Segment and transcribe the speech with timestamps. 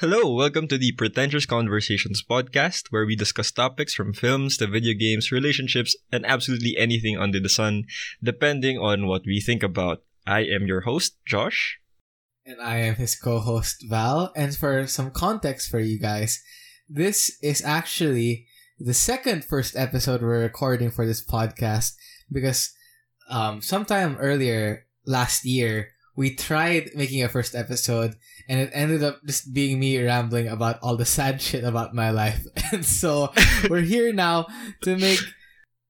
[0.00, 4.94] Hello, welcome to the Pretentious Conversations podcast, where we discuss topics from films to video
[4.96, 7.82] games, relationships, and absolutely anything under the sun,
[8.22, 10.04] depending on what we think about.
[10.24, 11.80] I am your host, Josh.
[12.46, 14.32] And I am his co host, Val.
[14.36, 16.44] And for some context for you guys,
[16.88, 18.46] this is actually
[18.78, 21.94] the second first episode we're recording for this podcast
[22.30, 22.70] because
[23.28, 28.16] um, sometime earlier last year, we tried making a first episode
[28.48, 32.10] and it ended up just being me rambling about all the sad shit about my
[32.10, 32.44] life.
[32.72, 33.32] And so
[33.70, 34.48] we're here now
[34.82, 35.20] to make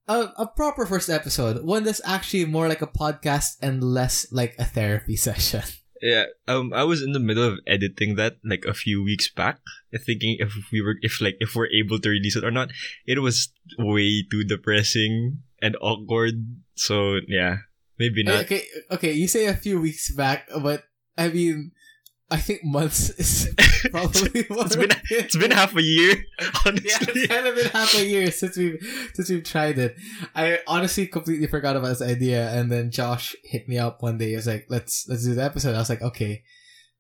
[0.06, 4.54] a, a proper first episode, one that's actually more like a podcast and less like
[4.58, 5.62] a therapy session.
[6.02, 9.58] Yeah, um, I was in the middle of editing that like a few weeks back,
[10.04, 12.68] thinking if we were, if like, if we're able to release it or not.
[13.04, 16.46] It was way too depressing and awkward.
[16.76, 17.66] So yeah,
[17.98, 18.44] maybe eh, not.
[18.44, 20.84] Okay, okay, you say a few weeks back, but
[21.16, 21.72] I mean,
[22.30, 23.54] I think months is
[23.90, 26.24] probably it's been it's been half a year.
[26.66, 29.96] Honestly, yeah, it's kind of been half a year since we've since we've tried it.
[30.34, 34.30] I honestly completely forgot about this idea, and then Josh hit me up one day.
[34.30, 36.42] He was like, "Let's let's do the episode." I was like, "Okay,"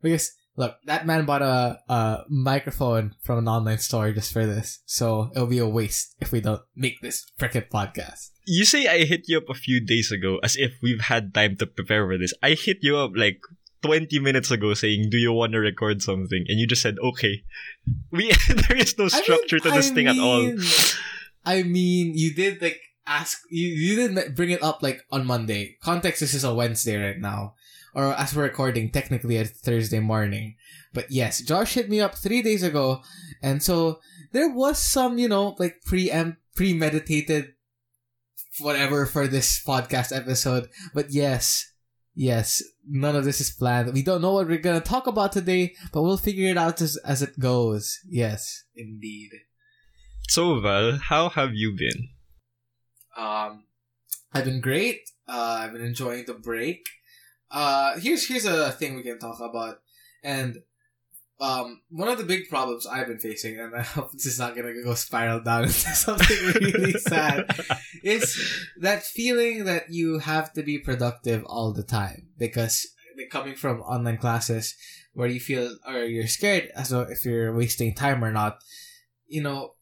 [0.02, 4.82] because look, that man bought a a microphone from an online store just for this,
[4.84, 8.34] so it'll be a waste if we don't make this freaking podcast.
[8.44, 11.56] You say I hit you up a few days ago, as if we've had time
[11.56, 12.34] to prepare for this.
[12.42, 13.38] I hit you up like
[13.82, 16.44] 20 minutes ago saying, Do you want to record something?
[16.48, 17.44] And you just said, Okay.
[18.10, 18.32] We
[18.68, 20.52] there is no structure I mean, to this I thing mean, at all.
[21.46, 25.76] I mean, you did like ask you you didn't bring it up like on Monday.
[25.80, 27.54] Context this is a Wednesday right now.
[27.94, 30.56] Or as we're recording, technically a Thursday morning.
[30.92, 33.02] But yes, Josh hit me up three days ago,
[33.42, 34.00] and so
[34.32, 36.10] there was some, you know, like pre
[36.54, 37.54] premeditated
[38.60, 40.68] whatever for this podcast episode.
[40.94, 41.72] But yes,
[42.14, 43.92] yes, none of this is planned.
[43.92, 46.96] We don't know what we're gonna talk about today, but we'll figure it out as,
[46.98, 47.98] as it goes.
[48.08, 49.30] Yes, indeed.
[50.28, 52.08] So Val, how have you been?
[53.16, 53.64] Um,
[54.32, 55.10] I've been great.
[55.26, 56.86] Uh, I've been enjoying the break.
[57.50, 59.80] Uh, here's here's a thing we can talk about,
[60.22, 60.58] and
[61.40, 64.56] um, one of the big problems I've been facing, and I hope this is not
[64.56, 67.46] gonna go spiral down into something really sad,
[68.02, 72.86] is that feeling that you have to be productive all the time because
[73.30, 74.76] coming from online classes
[75.12, 78.58] where you feel or you're scared as though if you're wasting time or not,
[79.26, 79.74] you know,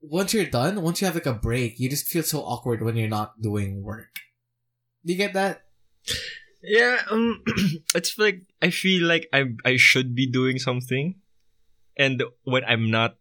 [0.00, 2.96] once you're done, once you have like a break, you just feel so awkward when
[2.96, 4.10] you're not doing work.
[5.04, 5.62] Do you get that?
[6.62, 7.42] Yeah, um,
[7.94, 11.18] it's like I feel like I I should be doing something,
[11.98, 13.18] and when I'm not,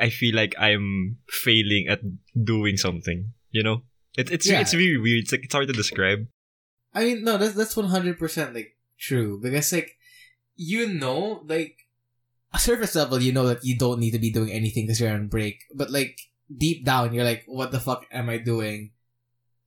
[0.00, 2.00] I feel like I'm failing at
[2.32, 3.32] doing something.
[3.50, 3.82] You know,
[4.16, 4.60] it's it's yeah.
[4.60, 5.24] it's really weird.
[5.24, 6.26] It's like it's hard to describe.
[6.94, 9.98] I mean, no, that's that's one hundred percent like true because like
[10.56, 11.84] you know, like
[12.54, 15.12] a surface level, you know that you don't need to be doing anything because you're
[15.12, 18.92] on break, but like deep down, you're like, what the fuck am I doing?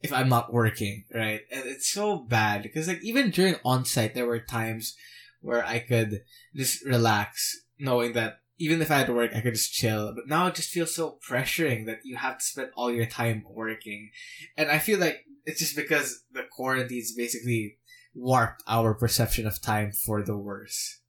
[0.01, 1.41] If I'm not working, right?
[1.51, 4.95] And it's so bad because like even during on-site, there were times
[5.41, 6.23] where I could
[6.55, 10.13] just relax knowing that even if I had to work, I could just chill.
[10.15, 13.43] But now it just feels so pressuring that you have to spend all your time
[13.49, 14.11] working.
[14.55, 17.77] And I feel like it's just because the quarantine's basically
[18.13, 21.01] warped our perception of time for the worse.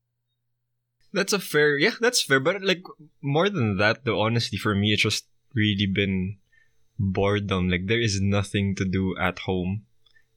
[1.13, 2.39] That's a fair, yeah, that's fair.
[2.39, 2.83] But like
[3.23, 6.37] more than that, though, honestly, for me, it's just really been
[6.99, 7.69] boredom.
[7.69, 9.87] Like there is nothing to do at home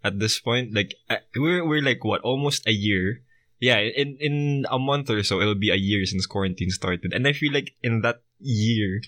[0.04, 0.74] at this point.
[0.74, 0.96] Like
[1.36, 3.22] we're we're like what almost a year.
[3.60, 7.28] Yeah, in in a month or so, it'll be a year since quarantine started, and
[7.28, 9.02] I feel like in that year,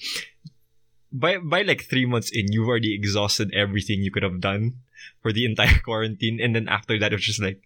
[1.12, 4.86] by by like three months in, you've already exhausted everything you could have done
[5.26, 7.66] for the entire quarantine, and then after that, it's just like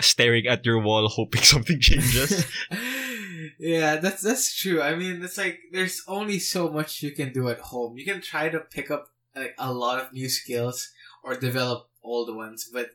[0.00, 2.46] staring at your wall, hoping something changes.
[3.58, 4.80] yeah, that's that's true.
[4.82, 7.96] I mean, it's like there's only so much you can do at home.
[7.96, 10.90] You can try to pick up like a lot of new skills
[11.22, 12.90] or develop old ones, but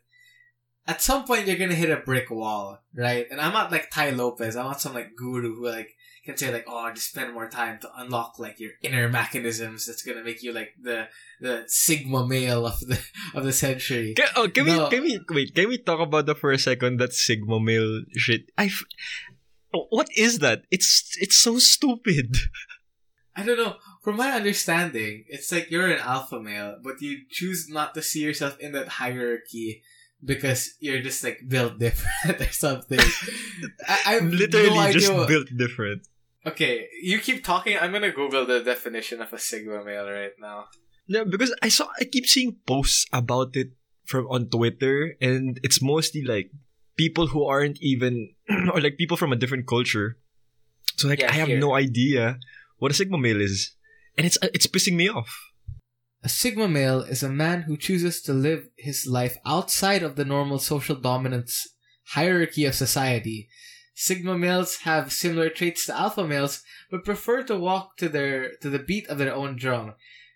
[0.87, 3.27] at some point you're gonna hit a brick wall, right?
[3.29, 4.55] And I'm not like Tai Lopez.
[4.55, 7.79] I'm not some like guru who like can say like, oh, just spend more time
[7.81, 9.85] to unlock like your inner mechanisms.
[9.85, 11.07] That's gonna make you like the
[11.39, 12.99] the sigma male of the
[13.33, 14.13] of the century.
[14.15, 14.85] Can, oh, can no.
[14.85, 15.55] we can we wait?
[15.55, 16.99] Can we talk about that for a second?
[16.99, 18.49] That sigma male shit.
[18.57, 18.69] I
[19.71, 20.63] what is that?
[20.71, 22.37] It's it's so stupid.
[23.35, 23.75] I don't know.
[24.01, 28.21] From my understanding, it's like you're an alpha male, but you choose not to see
[28.21, 29.83] yourself in that hierarchy
[30.23, 32.99] because you're just like built different or something.
[33.87, 35.27] I, am literally no just what...
[35.27, 36.07] built different.
[36.45, 37.77] Okay, you keep talking.
[37.77, 40.65] I'm gonna Google the definition of a sigma male right now.
[41.07, 43.71] Yeah, because I saw I keep seeing posts about it
[44.05, 46.51] from on Twitter, and it's mostly like
[46.97, 48.35] people who aren't even
[48.73, 50.17] or like people from a different culture
[50.97, 51.59] So like Yeah, I have here.
[51.59, 52.39] no idea
[52.77, 53.75] what a sigma male is,
[54.17, 55.31] and it's it's pissing me off.
[56.23, 60.25] A Sigma male is a man who chooses to live his life outside of the
[60.25, 61.53] normal social dominance
[62.15, 63.47] hierarchy of society.
[63.95, 68.69] Sigma males have similar traits to alpha males, but prefer to walk to their to
[68.69, 69.93] the beat of their own drum,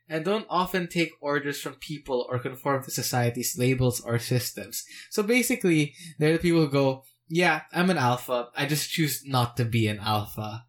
[0.07, 4.83] and don't often take orders from people or conform to society's labels or systems.
[5.09, 8.49] So basically, they're the people who go, "Yeah, I'm an alpha.
[8.55, 10.65] I just choose not to be an alpha,"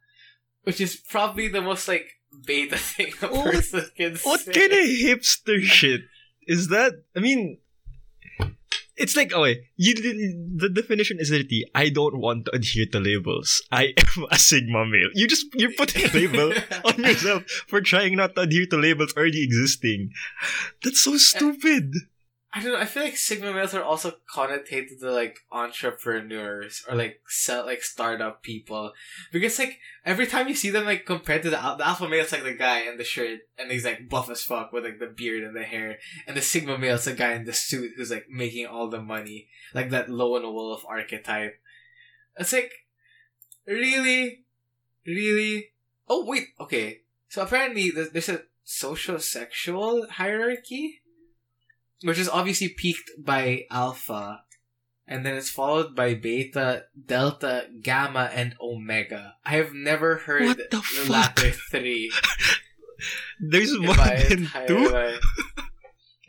[0.62, 2.06] which is probably the most like
[2.46, 4.52] beta thing a What- person can What say.
[4.52, 6.02] kind of hipster shit
[6.46, 6.92] is that?
[7.16, 7.58] I mean,
[8.96, 13.00] it's like, oh, wait, you, the definition is literally, I don't want to adhere to
[13.00, 13.60] labels.
[13.72, 15.10] I am a sigma male.
[15.14, 16.52] You just, you're putting a label
[16.84, 20.12] on yourself for trying not to adhere to labels already existing.
[20.84, 21.92] That's so eh, stupid.
[22.56, 22.78] I don't know.
[22.78, 27.82] I feel like Sigma males are also connotated to like entrepreneurs or like sell like
[27.82, 28.92] startup people
[29.32, 32.44] because like every time you see them like compared to the, the alpha male's like
[32.44, 35.42] the guy in the shirt and he's like buff as fuck with like the beard
[35.42, 35.98] and the hair
[36.28, 39.48] and the Sigma male's the guy in the suit who's like making all the money
[39.74, 41.60] like that lone wolf archetype.
[42.38, 42.70] It's like
[43.66, 44.44] really,
[45.04, 45.72] really.
[46.08, 47.00] Oh wait, okay.
[47.28, 51.00] So apparently there's, there's a social sexual hierarchy
[52.04, 54.42] which is obviously peaked by alpha,
[55.06, 59.34] and then it's followed by beta, delta, gamma, and omega.
[59.44, 61.08] I have never heard What the fuck?
[61.08, 62.12] latter three.
[63.40, 64.88] There's more than two?
[64.90, 65.20] life.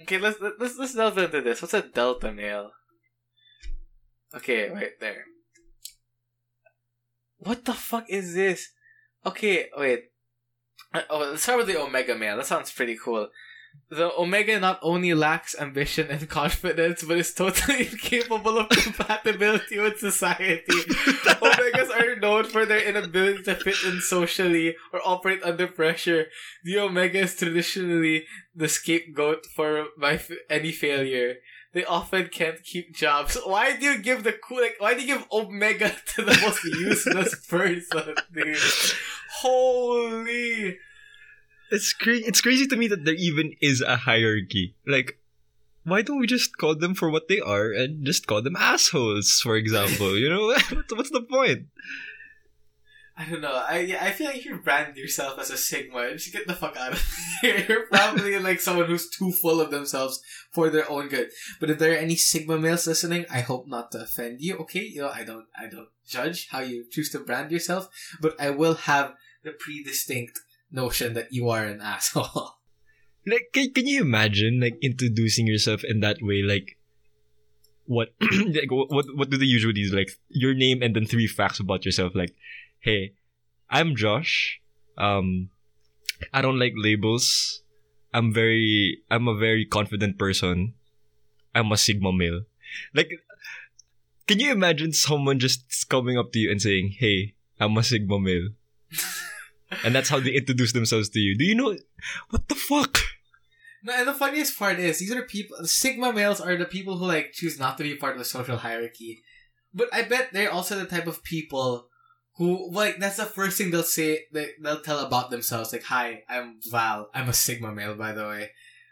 [0.02, 1.64] Okay, let's let's let's delve into this.
[1.64, 2.70] What's a delta male?
[4.36, 5.26] Okay, right there.
[7.38, 8.70] What the fuck is this?
[9.26, 10.04] Okay, wait.
[10.94, 12.38] Uh, Oh, let's start with the Omega male.
[12.38, 13.30] That sounds pretty cool.
[13.90, 20.00] The Omega not only lacks ambition and confidence, but is totally incapable of compatibility with
[20.00, 20.64] society.
[20.68, 26.26] Omegas are known for their inability to fit in socially or operate under pressure.
[26.64, 28.26] The Omega is traditionally
[28.56, 31.36] the scapegoat for my f- any failure.
[31.74, 33.38] They often can't keep jobs.
[33.46, 34.62] Why do you give the cool?
[34.62, 38.58] Like, why do you give Omega to the most useless person, dude?
[39.42, 40.80] Holy!
[41.72, 44.76] It's cra- It's crazy to me that there even is a hierarchy.
[44.86, 45.20] Like,
[45.84, 49.40] why don't we just call them for what they are and just call them assholes,
[49.42, 50.18] for example?
[50.18, 51.68] You know, what's, what's the point?
[53.18, 53.54] I don't know.
[53.54, 56.12] I I feel like you brand yourself as a Sigma.
[56.12, 57.64] Just get the fuck out of here.
[57.68, 60.20] You're probably like someone who's too full of themselves
[60.52, 61.30] for their own good.
[61.62, 64.58] But if there are any Sigma males listening, I hope not to offend you.
[64.58, 67.88] Okay, you know I don't I don't judge how you choose to brand yourself,
[68.20, 69.14] but I will have
[69.44, 70.38] the pre-distinct
[70.76, 72.52] notion that you are an asshole.
[73.28, 76.44] Like, can, can you imagine like introducing yourself in that way?
[76.44, 76.78] Like,
[77.88, 79.96] what, like, what, what, do they usually do?
[79.96, 82.14] Like, your name and then three facts about yourself.
[82.14, 82.36] Like,
[82.82, 83.14] hey,
[83.68, 84.62] I'm Josh.
[85.00, 85.50] Um,
[86.32, 87.64] I don't like labels.
[88.14, 90.76] I'm very, I'm a very confident person.
[91.56, 92.42] I'm a Sigma male.
[92.94, 93.10] Like,
[94.28, 98.20] can you imagine someone just coming up to you and saying, hey, I'm a Sigma
[98.20, 98.50] male?
[99.84, 101.38] and that's how they introduce themselves to you.
[101.38, 101.78] Do you know
[102.30, 103.00] what the fuck?
[103.84, 105.58] No, and the funniest part is these are people.
[105.66, 108.58] Sigma males are the people who like choose not to be part of the social
[108.58, 109.22] hierarchy.
[109.74, 111.88] But I bet they're also the type of people
[112.38, 114.26] who like that's the first thing they'll say.
[114.32, 115.72] They, they'll tell about themselves.
[115.72, 117.10] Like, "Hi, I'm Val.
[117.14, 118.52] I'm a Sigma male, by the way."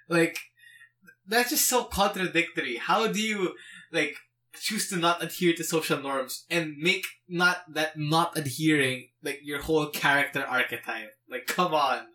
[0.10, 0.38] Like,
[1.28, 2.78] that's just so contradictory.
[2.78, 3.56] How do you
[3.92, 4.16] like
[4.60, 9.62] choose to not adhere to social norms and make not that not adhering like your
[9.62, 11.12] whole character archetype?
[11.30, 12.08] Like, come on.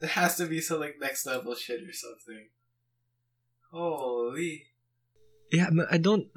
[0.00, 2.48] There has to be some like next level shit or something.
[3.70, 4.64] Holy.
[5.52, 6.28] Yeah, I don't.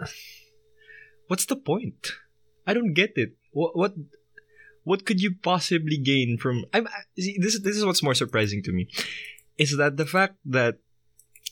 [1.28, 2.12] What's the point?
[2.68, 3.34] I don't get it.
[3.52, 3.94] What what
[4.84, 6.66] what could you possibly gain from?
[6.74, 6.88] I'm
[7.18, 7.56] see, this.
[7.56, 8.88] is- This is what's more surprising to me,
[9.58, 10.78] is that the fact that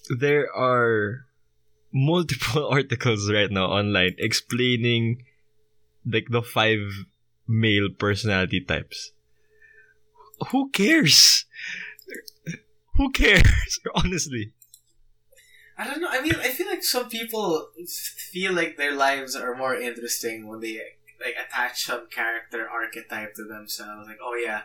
[0.09, 1.25] there are
[1.93, 5.23] multiple articles right now online explaining
[6.05, 6.79] like the five
[7.47, 9.11] male personality types.
[10.49, 11.45] Who cares?
[12.95, 13.79] Who cares?
[13.95, 14.51] Honestly.
[15.77, 16.09] I don't know.
[16.09, 20.59] I mean, I feel like some people feel like their lives are more interesting when
[20.59, 20.79] they
[21.23, 24.07] like attach some character archetype to themselves.
[24.07, 24.61] Like, oh yeah,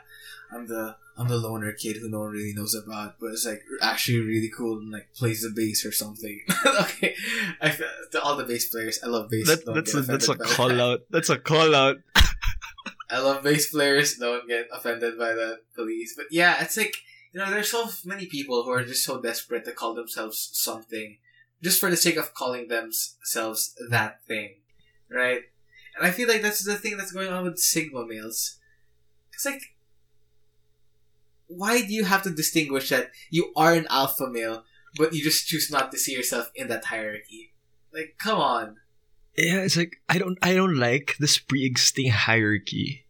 [0.52, 3.62] I'm the I'm the loner kid who no one really knows about, but it's like
[3.82, 6.40] actually really cool and like plays the bass or something.
[6.80, 7.14] okay,
[7.60, 9.46] I feel, to all the bass players, I love bass.
[9.46, 10.80] That, that's a, that's a call that.
[10.80, 11.00] out.
[11.10, 11.96] That's a call out.
[13.10, 14.16] I love bass players.
[14.16, 16.14] Don't get offended by that, please.
[16.16, 16.94] But yeah, it's like
[17.32, 21.18] you know, there's so many people who are just so desperate to call themselves something,
[21.62, 24.56] just for the sake of calling themselves that thing,
[25.10, 25.42] right?
[25.98, 28.58] And I feel like that's the thing that's going on with Sigma males.
[29.32, 29.62] It's like,
[31.48, 34.64] why do you have to distinguish that you are an alpha male,
[34.96, 37.52] but you just choose not to see yourself in that hierarchy?
[37.92, 38.76] Like, come on.
[39.36, 43.06] Yeah, it's like I don't I don't like this pre-existing hierarchy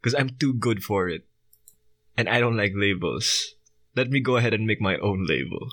[0.00, 1.22] because I'm too good for it,
[2.16, 3.54] and I don't like labels.
[3.94, 5.68] Let me go ahead and make my own label.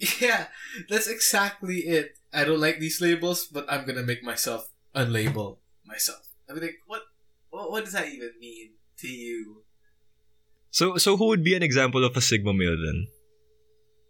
[0.20, 0.46] Yeah,
[0.88, 2.14] that's exactly it.
[2.32, 5.58] I don't like these labels, but I'm gonna make myself unlabel
[5.88, 6.28] myself.
[6.48, 7.02] I mean, like, what,
[7.50, 9.64] what, what does that even mean to you?
[10.70, 13.08] So so who would be an example of a sigma male then?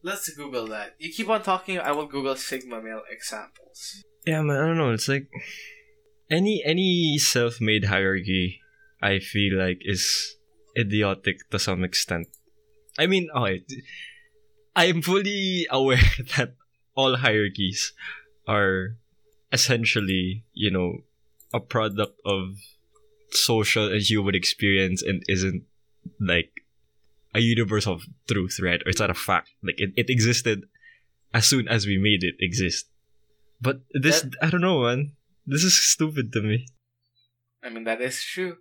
[0.02, 0.94] Let's Google that.
[0.98, 4.02] You keep on talking, I will Google Sigma male examples.
[4.24, 4.92] Yeah, man, I don't know.
[4.92, 5.28] It's like
[6.30, 8.60] any any self-made hierarchy.
[9.02, 10.36] I feel like is
[10.76, 12.28] idiotic to some extent.
[12.98, 13.64] I mean, okay,
[14.74, 16.54] I am fully aware that
[16.94, 17.92] all hierarchies
[18.46, 18.96] are
[19.52, 20.98] essentially, you know,
[21.52, 22.56] a product of
[23.30, 25.64] social and human experience and isn't
[26.20, 26.50] like
[27.34, 28.80] a universe of truth, right?
[28.84, 29.50] Or it's not a fact.
[29.62, 30.64] Like it, it existed
[31.32, 32.86] as soon as we made it exist.
[33.60, 35.12] But this, I don't know, man.
[35.46, 36.66] This is stupid to me.
[37.62, 38.56] I mean, that is true.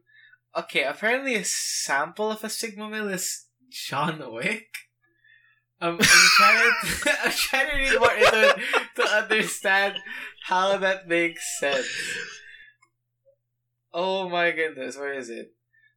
[0.57, 4.67] Okay, apparently a sample of a Sigma male is John Wick.
[5.79, 8.59] Um, I'm trying to, I'm trying to read more into it
[8.95, 9.95] to understand
[10.45, 11.85] how that makes sense.
[13.93, 15.53] Oh my goodness, where is it?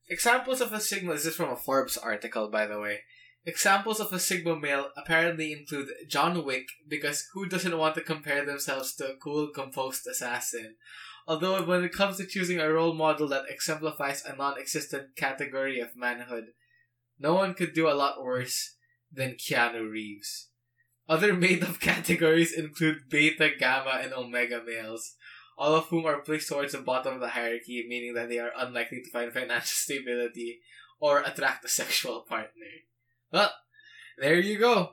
[0.08, 3.00] Examples of a Sigma, this is from a Forbes article, by the way.
[3.46, 8.44] Examples of a Sigma male apparently include John Wick, because who doesn't want to compare
[8.44, 10.76] themselves to a cool, composed assassin?
[11.26, 15.80] Although, when it comes to choosing a role model that exemplifies a non existent category
[15.80, 16.46] of manhood,
[17.18, 18.76] no one could do a lot worse
[19.12, 20.48] than Keanu Reeves.
[21.08, 25.14] Other made up categories include beta, gamma, and omega males,
[25.60, 28.50] all of whom are placed towards the bottom of the hierarchy, meaning that they are
[28.56, 30.60] unlikely to find financial stability
[30.98, 32.80] or attract a sexual partner.
[33.30, 33.52] Well,
[34.18, 34.92] there you go.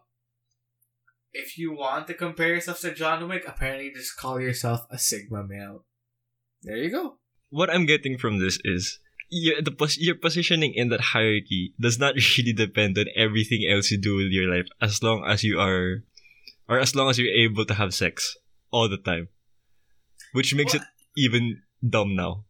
[1.32, 5.46] If you want to compare yourself to John Wick, apparently just call yourself a Sigma
[5.48, 5.86] male.
[6.64, 7.18] There you go.
[7.50, 11.98] What I'm getting from this is your the pos- your positioning in that hierarchy does
[11.98, 15.60] not really depend on everything else you do with your life as long as you
[15.60, 16.04] are
[16.68, 18.36] or as long as you're able to have sex
[18.72, 19.30] all the time.
[20.38, 20.84] Which makes What?
[20.84, 22.46] it even dumb now.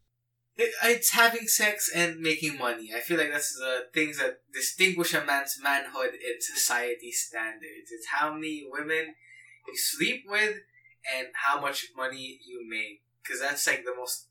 [0.58, 2.91] It, it's having sex and making money.
[2.94, 7.89] I feel like that's the things that distinguish a man's manhood in society standards.
[7.94, 9.15] It's how many women
[9.65, 10.56] you sleep with
[11.15, 13.03] and how much money you make.
[13.24, 14.27] Because that's like the most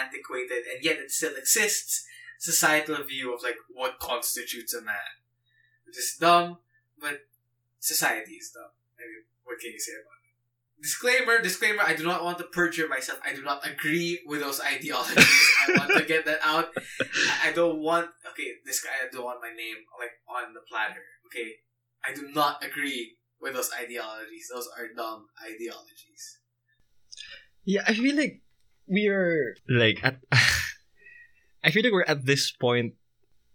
[0.00, 2.04] antiquated and yet it still exists
[2.40, 5.14] societal view of like what constitutes a man.
[5.86, 6.58] Which is dumb,
[7.00, 7.20] but
[7.78, 8.74] society is dumb.
[8.98, 10.15] I mean, what can you say about it?
[10.80, 13.18] Disclaimer, disclaimer, I do not want to perjure myself.
[13.24, 15.24] I do not agree with those ideologies.
[15.68, 16.68] I want to get that out.
[16.76, 20.60] I- I don't want okay, this guy I don't want my name like on the
[20.68, 21.02] platter.
[21.26, 21.54] Okay.
[22.04, 24.48] I do not agree with those ideologies.
[24.52, 26.38] Those are dumb ideologies.
[27.64, 28.42] Yeah, I feel like
[28.86, 30.20] we are like at
[31.64, 32.94] I feel like we're at this point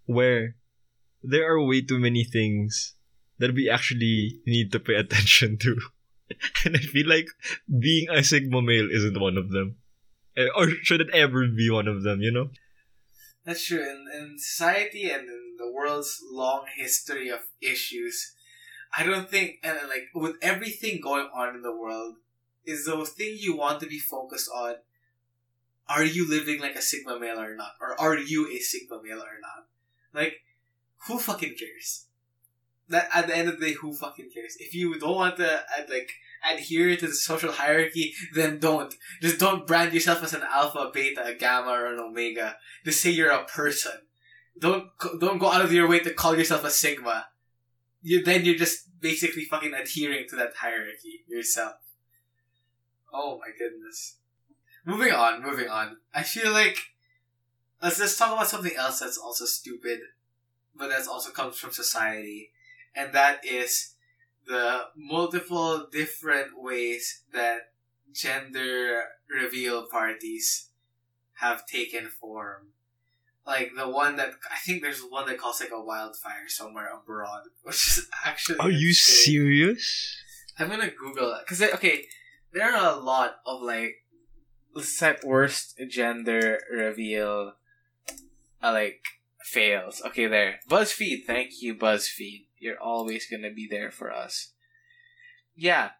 [0.05, 0.55] where
[1.23, 2.95] there are way too many things
[3.37, 5.79] that we actually need to pay attention to.
[6.65, 7.27] And I feel like
[7.67, 9.77] being a Sigma male isn't one of them.
[10.37, 12.49] Eh, Or should it ever be one of them, you know?
[13.45, 13.81] That's true.
[13.81, 18.33] In, in society and in the world's long history of issues,
[18.95, 22.15] I don't think, and like with everything going on in the world,
[22.65, 24.75] is the thing you want to be focused on.
[25.89, 27.73] Are you living like a Sigma male or not?
[27.81, 29.67] Or are you a Sigma male or not?
[30.13, 30.35] Like,
[31.07, 32.05] who fucking cares?
[32.91, 34.55] That at the end of the day, who fucking cares?
[34.59, 36.11] If you don't want to uh, like
[36.49, 38.93] adhere to the social hierarchy, then don't.
[39.21, 43.11] Just don't brand yourself as an alpha, beta, a gamma, or an omega just say
[43.11, 43.93] you're a person.
[44.59, 47.27] Don't don't go out of your way to call yourself a sigma.
[48.01, 51.75] You then you're just basically fucking adhering to that hierarchy yourself.
[53.13, 54.17] Oh my goodness.
[54.85, 55.97] Moving on, moving on.
[56.13, 56.77] I feel like
[57.81, 59.99] let's let's talk about something else that's also stupid,
[60.75, 62.51] but that's also comes from society,
[62.95, 63.93] and that is
[64.47, 67.71] the multiple different ways that
[68.13, 70.69] gender reveal parties
[71.35, 72.67] have taken form.
[73.45, 77.43] Like the one that I think there's one that calls like a wildfire somewhere abroad,
[77.63, 78.59] which is actually.
[78.59, 79.25] Are you insane.
[79.25, 80.17] serious?
[80.59, 82.05] I'm gonna Google it because okay,
[82.53, 84.05] there are a lot of like
[84.99, 87.53] type worst gender reveal,
[88.61, 89.01] uh, like
[89.43, 90.01] fails.
[90.05, 90.59] Okay, there.
[90.69, 91.25] BuzzFeed.
[91.25, 92.45] Thank you, BuzzFeed.
[92.61, 94.53] You're always gonna be there for us.
[95.55, 95.91] Yeah.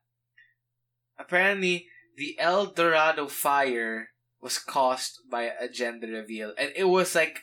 [1.18, 7.39] Apparently, the El Dorado fire was caused by a gender reveal, and it was like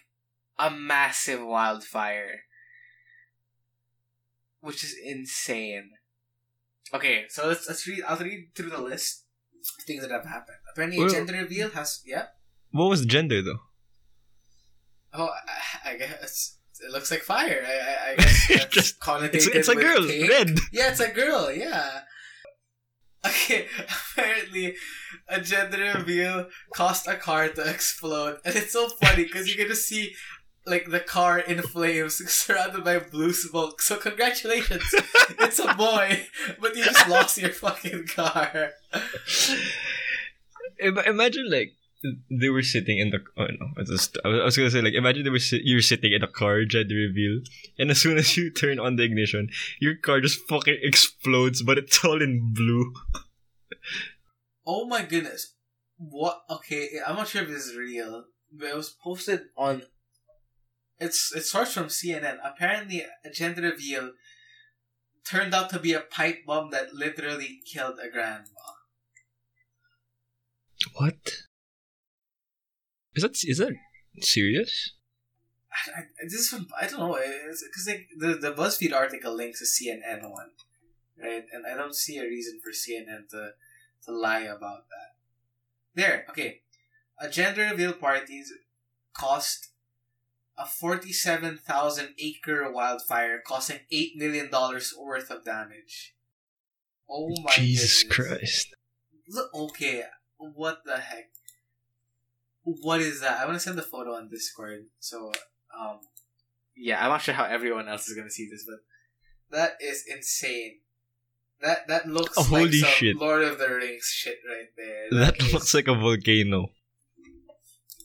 [0.58, 2.42] a massive wildfire,
[4.60, 5.90] which is insane.
[6.94, 8.04] Okay, so let's let's read.
[8.06, 9.24] I'll read through the list
[9.78, 10.58] of things that have happened.
[10.72, 12.26] Apparently, a Well- gender reveal has yeah.
[12.70, 13.60] What was gender though?
[15.12, 15.30] Oh,
[15.84, 17.64] I, I guess it looks like fire.
[17.66, 20.58] I, I, I guess that's Just- connotated It's it's a with girl, red.
[20.72, 21.50] Yeah, it's a girl.
[21.52, 22.00] Yeah.
[23.26, 23.66] Okay,
[24.16, 24.76] apparently,
[25.28, 29.68] a gender reveal caused a car to explode, and it's so funny because you get
[29.68, 30.14] to see
[30.66, 33.82] like the car in flames, surrounded by blue smoke.
[33.82, 34.84] So congratulations,
[35.40, 36.26] it's a boy,
[36.60, 38.70] but you just lost your fucking car.
[40.80, 41.72] Imagine like
[42.30, 45.24] they were sitting in the oh no I was, I was gonna say like imagine
[45.24, 47.40] they were sit, you're sitting in a car gender reveal
[47.78, 49.48] and as soon as you turn on the ignition
[49.80, 52.92] your car just fucking explodes but it's all in blue
[54.70, 55.54] Oh my goodness.
[55.96, 56.42] What?
[56.50, 59.82] Okay, I'm not sure if this is real, but it was posted on.
[60.98, 62.36] It's it starts from CNN.
[62.44, 64.12] Apparently, a gender reveal
[65.26, 68.44] turned out to be a pipe bomb that literally killed a grandma.
[70.92, 71.47] what
[73.18, 73.74] is that is that
[74.20, 74.92] serious
[75.72, 79.60] I, I, this is from I don't know because like the the BuzzFeed article links
[79.60, 80.50] a CNN one,
[81.22, 81.44] right?
[81.52, 83.50] And I don't see a reason for CNN to
[84.04, 85.10] to lie about that.
[85.94, 86.62] There, okay.
[87.20, 88.52] A gender reveal parties
[89.12, 89.68] cost
[90.56, 96.14] a forty-seven thousand acre wildfire, causing eight million dollars worth of damage.
[97.08, 98.28] Oh my Jesus goodness.
[98.28, 98.74] Christ
[99.28, 100.04] Look, okay,
[100.38, 101.30] what the heck?
[102.82, 103.38] What is that?
[103.40, 104.80] I want to send the photo on Discord.
[104.98, 105.32] So,
[105.78, 106.00] um,
[106.76, 108.80] yeah, I'm not sure how everyone else is gonna see this, but
[109.56, 110.80] that is insane.
[111.60, 113.16] That that looks Oh, like some shit.
[113.16, 115.08] Lord of the Rings shit right there.
[115.20, 116.68] That looks like a volcano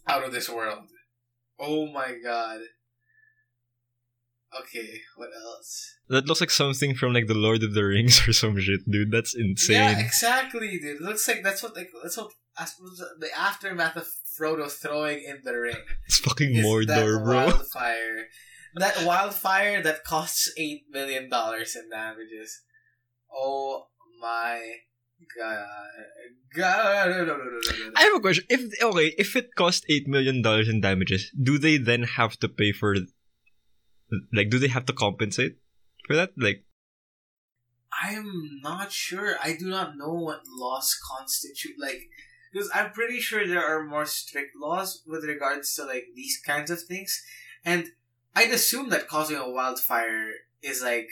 [0.08, 0.88] out of this world.
[1.60, 2.62] Oh my god.
[4.62, 5.89] Okay, what else?
[6.10, 9.12] that looks like something from like the Lord of the Rings or some shit dude
[9.12, 10.97] that's insane Yeah, exactly, dude.
[10.97, 14.07] It looks like that's what like that's what I suppose the aftermath of
[14.39, 15.75] Frodo throwing in the ring.
[16.05, 18.27] it's fucking Mordor that bro wildfire.
[18.75, 22.61] That wildfire that costs eight million dollars in damages.
[23.33, 23.87] Oh
[24.21, 24.61] my
[25.37, 25.65] god!
[26.55, 27.91] God, no, no, no, no, no, no.
[27.95, 28.45] I have a question.
[28.49, 32.49] If okay, if it costs eight million dollars in damages, do they then have to
[32.49, 32.95] pay for,
[34.31, 35.57] like, do they have to compensate
[36.07, 36.31] for that?
[36.37, 36.65] Like,
[38.03, 39.35] I'm not sure.
[39.43, 42.09] I do not know what loss constitute like
[42.53, 46.69] because I'm pretty sure there are more strict laws with regards to like these kinds
[46.69, 47.23] of things,
[47.65, 47.87] and
[48.35, 51.07] I'd assume that causing a wildfire is like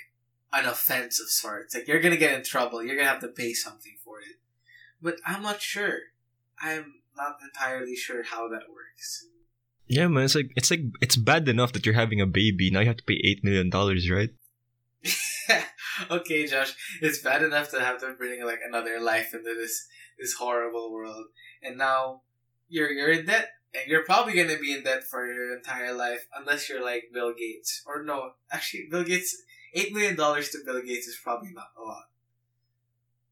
[0.53, 1.73] an offense of sorts.
[1.73, 2.83] Like you're gonna get in trouble.
[2.83, 4.37] You're gonna have to pay something for it.
[5.01, 5.97] But I'm not sure.
[6.61, 9.25] I'm not entirely sure how that works.
[9.87, 12.69] yeah, man, it's like it's like it's bad enough that you're having a baby.
[12.71, 14.29] Now you have to pay eight million dollars, right?
[16.11, 19.87] okay, Josh, it's bad enough to have to bring like another life into this
[20.19, 21.25] this horrible world,
[21.61, 22.21] and now
[22.69, 26.27] you're you're in debt, and you're probably gonna be in debt for your entire life
[26.37, 29.41] unless you're like Bill Gates, or no, actually, Bill Gates,
[29.73, 32.05] eight million dollars to Bill Gates is probably not a lot.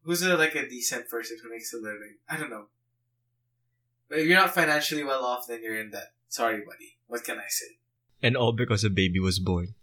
[0.04, 2.18] Who's a like a decent person who makes a living?
[2.28, 2.66] I don't know.
[4.10, 6.14] But if you're not financially well off, then you're in debt.
[6.30, 6.98] Sorry, buddy.
[7.08, 7.78] What can I say?
[8.22, 9.76] And all because a baby was born.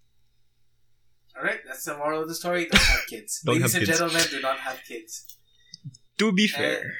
[1.36, 2.66] All right, that's the moral of the story.
[2.66, 3.40] Don't have kids.
[3.44, 3.98] Don't Ladies have and kids.
[3.98, 5.24] gentlemen, do not have kids.
[6.18, 6.94] To be Uh, fair,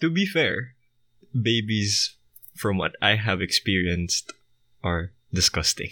[0.00, 0.74] to be fair,
[1.30, 2.16] babies,
[2.56, 4.32] from what I have experienced,
[4.82, 5.90] are disgusting.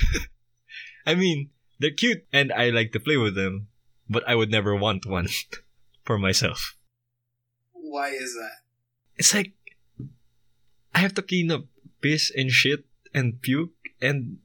[1.06, 3.68] I mean, they're cute and I like to play with them,
[4.08, 5.28] but I would never want one
[6.04, 6.74] for myself.
[7.72, 8.64] Why is that?
[9.16, 9.52] It's like
[10.94, 11.66] I have to clean up
[12.00, 14.38] piss and shit and puke, and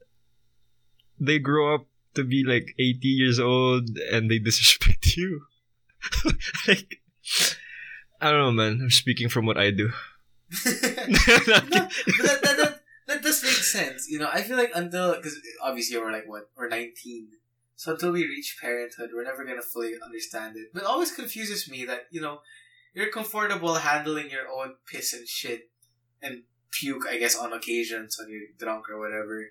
[1.18, 5.42] they grow up to be like 80 years old and they disrespect you.
[6.68, 7.00] like,
[8.20, 8.80] I don't know, man.
[8.82, 9.88] I'm speaking from what I do.
[10.66, 14.08] no, but that, that, that, that does make sense.
[14.08, 17.28] You know, I feel like until, because obviously we're like, what, we're 19.
[17.76, 20.68] So until we reach parenthood, we're never going to fully understand it.
[20.74, 22.40] But it always confuses me that, you know,
[22.94, 25.70] you're comfortable handling your own piss and shit
[26.20, 29.50] and puke, I guess, on occasions when you're drunk or whatever.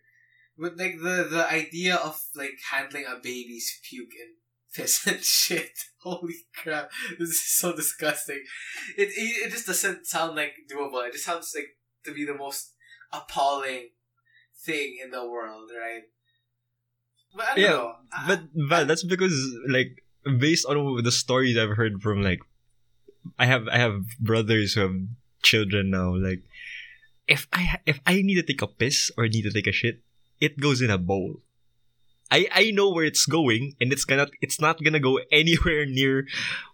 [0.59, 4.35] But like the, the idea of like handling a baby's puke and
[4.73, 5.71] piss and shit.
[6.03, 6.89] Holy crap.
[7.17, 8.43] This is so disgusting.
[8.97, 11.05] It, it, it just doesn't sound like doable.
[11.07, 12.73] It just sounds like to be the most
[13.11, 13.89] appalling
[14.65, 16.03] thing in the world, right?
[17.35, 17.95] But I don't Yeah, know.
[18.27, 19.35] But, but that's because,
[19.67, 20.03] like,
[20.39, 22.39] based on the stories I've heard from, like,
[23.37, 24.95] I have I have brothers who have
[25.43, 26.41] children now, like,
[27.27, 30.01] if I if I need to take a piss or need to take a shit,
[30.39, 31.41] it goes in a bowl.
[32.31, 36.27] I I know where it's going, and it's gonna it's not gonna go anywhere near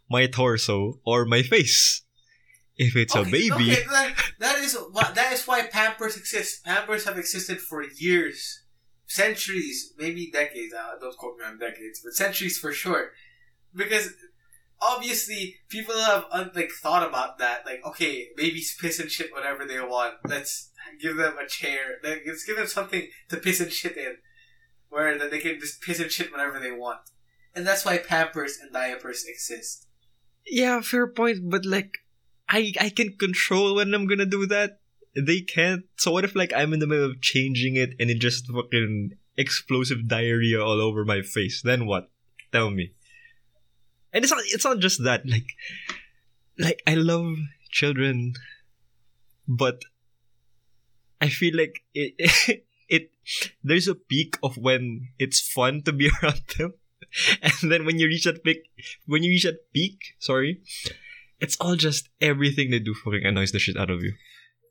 [0.10, 2.01] my torso or my face.
[2.78, 6.65] If it's a baby, okay, that, that is why that is why Pampers exist.
[6.65, 8.63] Pampers have existed for years,
[9.08, 10.73] centuries, maybe decades.
[10.73, 13.12] Uh, don't quote me on decades, but centuries for sure.
[13.73, 14.10] Because
[14.82, 17.65] obviously people have like thought about that.
[17.65, 20.15] Like, okay, babies piss and shit whatever they want.
[20.25, 21.98] Let's give them a chair.
[22.04, 24.17] Like, let's give them something to piss and shit in,
[24.89, 27.00] where that they can just piss and shit whenever they want.
[27.56, 29.88] And that's why Pampers and diapers exist.
[30.45, 31.50] yeah, fair point.
[31.50, 31.91] But like,
[32.50, 34.80] I I can control when I'm gonna do that.
[35.15, 35.84] They can't.
[35.98, 39.12] So what if like I'm in the middle of changing it and it just fucking
[39.38, 41.62] explosive diarrhea all over my face?
[41.63, 42.10] Then what?
[42.52, 42.93] Tell me.
[44.13, 44.43] And it's not.
[44.48, 45.24] It's not just that.
[45.26, 45.48] Like,
[46.60, 47.38] like I love
[47.71, 48.34] children,
[49.48, 49.82] but
[51.21, 52.63] I feel like it.
[52.88, 53.10] It
[53.63, 56.75] there's a peak of when it's fun to be around them,
[57.41, 58.60] and then when you reach that peak,
[59.08, 60.62] when you reach that peak, sorry,
[61.39, 64.13] it's all just everything they do fucking annoys the shit out of you.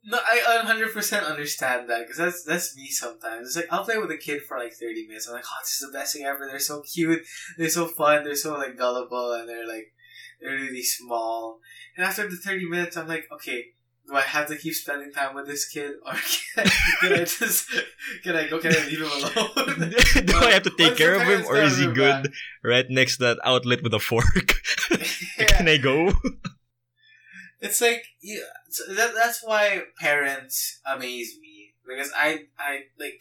[0.07, 3.49] No, I 100% understand that because that's that's me sometimes.
[3.49, 5.27] It's like I'll play with a kid for like 30 minutes.
[5.27, 6.47] I'm like, oh, this is the best thing ever.
[6.47, 7.23] They're so cute.
[7.57, 8.23] They're so fun.
[8.23, 9.93] They're so like gullible and they're like
[10.41, 11.61] they're really small.
[11.97, 13.69] And after the 30 minutes, I'm like, okay,
[14.07, 16.13] do I have to keep spending time with this kid or
[16.55, 17.71] can I, can I just
[18.23, 18.59] can I go?
[18.59, 19.91] Can I leave him alone?
[20.25, 23.17] do I have to take care of him, or is he good back- right next
[23.19, 24.25] to that outlet with a fork?
[25.39, 25.47] Yeah.
[25.47, 26.13] Can I go?
[27.61, 33.21] It's like yeah, so that, that's why parents amaze me because I I like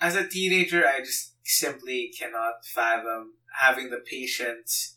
[0.00, 4.96] as a teenager I just simply cannot fathom having the patience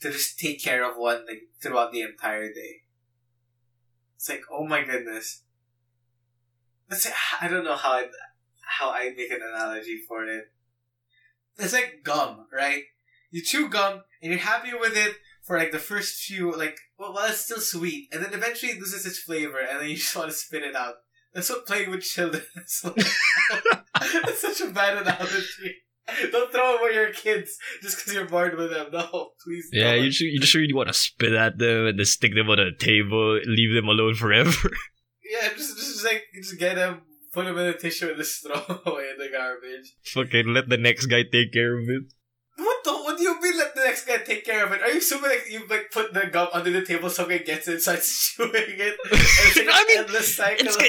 [0.00, 2.82] to just take care of one like throughout the entire day.
[4.16, 5.42] It's like oh my goodness.
[6.90, 7.08] It's
[7.40, 8.06] I don't know how I
[8.78, 10.46] how I make an analogy for it.
[11.58, 12.82] It's like gum, right?
[13.30, 17.16] You chew gum and you're happy with it for like the first few like well,
[17.20, 20.28] it's still sweet and then eventually it loses its flavor and then you just want
[20.28, 20.96] to spit it out
[21.32, 23.06] that's what playing with children is like
[24.24, 25.76] that's such a bad analogy
[26.32, 30.04] don't throw away your kids just because you're bored with them no please Yeah, don't.
[30.04, 32.58] you just, you just really want to spit at them and then stick them on
[32.60, 34.50] a table, leave them alone forever.
[35.30, 38.54] yeah just, just like just get them put them in a tissue and just throw
[38.60, 42.04] them away in the garbage Fucking let the next guy take care of it.
[42.56, 44.90] what the what do you mean let the next guy take care of it are
[44.90, 48.34] you assuming like you like put the gum under the table someone gets it starts
[48.36, 50.82] chewing it and it's like I an mean, endless cycle it's of.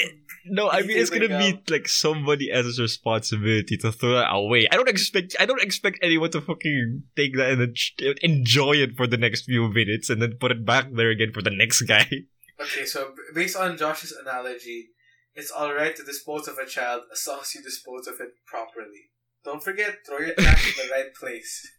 [0.50, 4.68] No, I mean it's gonna be um, like somebody else's responsibility to throw that away.
[4.72, 7.78] I don't expect I don't expect anyone to fucking take that and
[8.22, 11.42] enjoy it for the next few minutes and then put it back there again for
[11.42, 12.10] the next guy.
[12.60, 14.88] Okay, so based on Josh's analogy,
[15.36, 19.12] it's alright to dispose of a child as long as you dispose of it properly.
[19.46, 21.70] Don't forget, throw your trash in the right place.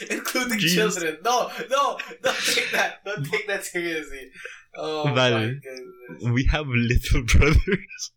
[0.10, 0.74] Including Jeez.
[0.74, 1.18] children.
[1.24, 3.04] No, no, don't take that.
[3.04, 4.30] Don't take that seriously.
[4.76, 6.30] Oh my goodness.
[6.32, 8.12] We have little brothers.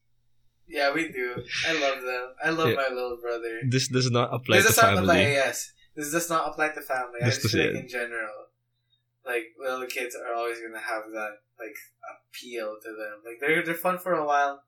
[0.68, 1.44] Yeah, we do.
[1.68, 2.28] I love them.
[2.44, 2.76] I love Yeah.
[2.76, 3.62] my little brother.
[3.70, 5.32] This does not apply This to does not apply, family.
[5.34, 5.72] yes.
[5.96, 7.20] This does not apply to family.
[7.24, 8.34] I just feel like in general.
[9.26, 11.76] Like little kids are always gonna have that like
[12.14, 13.22] appeal to them.
[13.26, 14.62] Like they're they're fun for a while,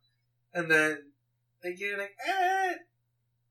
[0.53, 1.11] and then
[1.63, 2.73] like you're like, eh,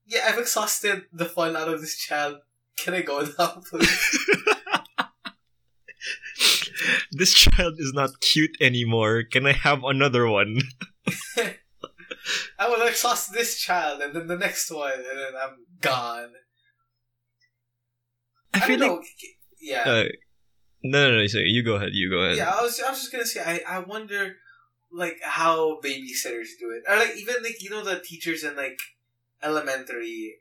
[0.07, 2.39] yeah, I've exhausted the fun out of this child.
[2.77, 4.29] Can I go now, please?
[7.17, 9.23] this child is not cute anymore.
[9.31, 10.59] Can I have another one?
[12.59, 16.33] I will exhaust this child, and then the next one, and then I'm gone.
[18.55, 19.05] I I, feel don't like know.
[19.61, 19.83] Yeah.
[19.83, 20.05] uh,
[20.83, 21.27] no, no, no.
[21.27, 21.91] Sorry, you go ahead.
[21.93, 22.37] You go ahead.
[22.37, 24.37] Yeah, I was, I was just gonna say, I, I wonder,
[24.93, 28.79] like, how babysitters do it, or like even like you know the teachers in like
[29.43, 30.37] elementary,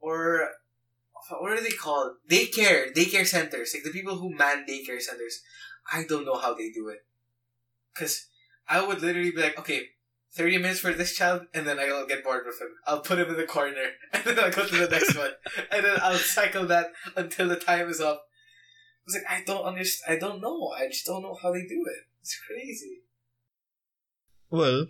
[0.00, 0.48] or
[1.30, 2.16] what are they called?
[2.30, 5.40] Daycare, daycare centers, like the people who man daycare centers.
[5.92, 7.04] I don't know how they do it,
[7.92, 8.26] because
[8.68, 9.88] I would literally be like, okay.
[10.36, 12.70] 30 minutes for this child, and then I'll get bored with him.
[12.88, 15.30] I'll put him in the corner, and then I'll go to the next one.
[15.70, 18.24] And then I'll cycle that until the time is up.
[18.26, 20.16] I was like, I don't understand.
[20.16, 20.70] I don't know.
[20.76, 22.08] I just don't know how they do it.
[22.20, 23.02] It's crazy.
[24.50, 24.86] Well,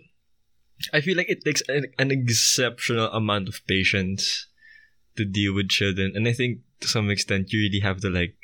[0.93, 4.47] I feel like it takes an, an exceptional amount of patience
[5.17, 8.35] to deal with children, and I think to some extent you really have to like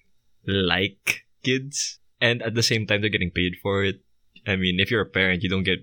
[0.46, 4.02] like kids, and at the same time they're getting paid for it.
[4.48, 5.80] I mean, if you're a parent, you don't get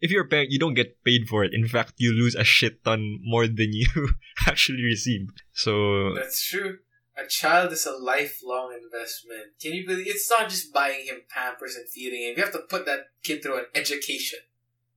[0.00, 1.52] if you're a parent, you don't get paid for it.
[1.52, 4.10] In fact, you lose a shit ton more than you
[4.46, 5.28] actually receive.
[5.52, 6.78] So That's true.
[7.16, 9.58] A child is a lifelong investment.
[9.60, 12.34] Can you believe it's not just buying him pampers and feeding him.
[12.36, 14.38] You have to put that kid through an education.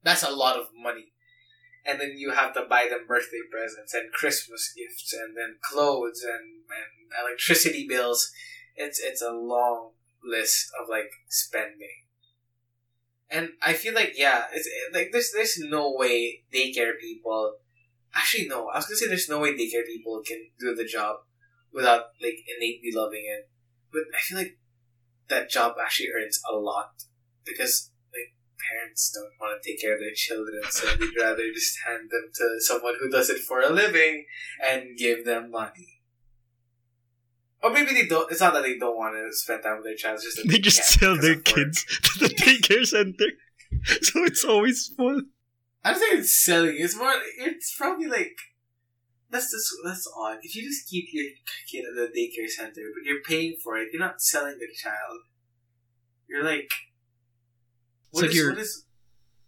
[0.04, 1.13] That's a lot of money.
[1.84, 6.23] And then you have to buy them birthday presents and Christmas gifts and then clothes
[6.23, 8.32] and, and electricity bills.
[8.75, 9.93] It's it's a long
[10.24, 12.06] list of like spending.
[13.30, 17.56] And I feel like yeah, it's eh, like there's there's no way daycare people
[18.16, 21.18] actually no, I was gonna say there's no way daycare people can do the job
[21.74, 23.50] without like innately loving it.
[23.92, 24.58] But I feel like
[25.30, 26.92] that job actually earns a lot
[27.46, 28.36] because like
[28.70, 32.30] parents don't want to take care of their children, so they'd rather just hand them
[32.36, 34.26] to someone who does it for a living
[34.70, 36.01] and give them money.
[37.63, 38.32] Or maybe they don't.
[38.32, 40.19] It's not that they don't want to spend time with their child.
[40.21, 43.26] Just that They just can't sell their kids to the daycare center.
[44.02, 45.21] So it's always full.
[45.84, 46.76] I don't think it's selling.
[46.78, 47.13] It's more.
[47.39, 48.36] It's probably like
[49.30, 50.38] that's just that's odd.
[50.41, 51.26] If you just keep your
[51.71, 55.19] kid at the daycare center, but you're paying for it, you're not selling the child.
[56.28, 56.69] You're like,
[58.12, 58.86] what like is- you're- what is?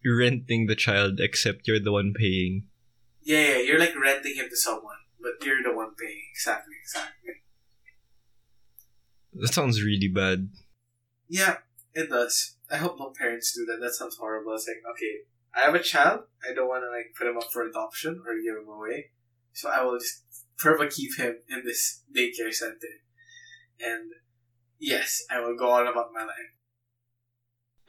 [0.03, 2.67] You're renting the child, except you're the one paying.
[3.21, 6.23] Yeah, yeah, you're like renting him to someone, but you're the one paying.
[6.33, 7.35] Exactly, exactly.
[9.35, 10.49] That sounds really bad.
[11.27, 11.57] Yeah,
[11.93, 12.55] it does.
[12.69, 13.79] I hope no parents do that.
[13.81, 14.53] That sounds horrible.
[14.53, 15.21] It's like, okay,
[15.55, 16.21] I have a child.
[16.47, 19.11] I don't want to like put him up for adoption or give him away,
[19.53, 20.23] so I will just
[20.55, 23.01] forever keep him in this daycare center.
[23.79, 24.11] And
[24.79, 26.53] yes, I will go on about my life.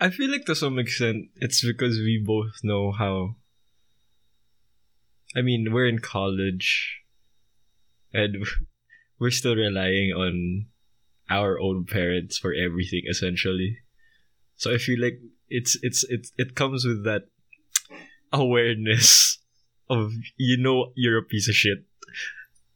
[0.01, 3.37] I feel like to some extent it's because we both know how.
[5.37, 7.01] I mean, we're in college,
[8.13, 8.37] and
[9.19, 10.67] we're still relying on
[11.31, 13.79] our own parents for everything, essentially.
[14.57, 17.25] So I feel like it's it's it it comes with that
[18.33, 19.39] awareness
[19.89, 21.85] of you know you're a piece of shit.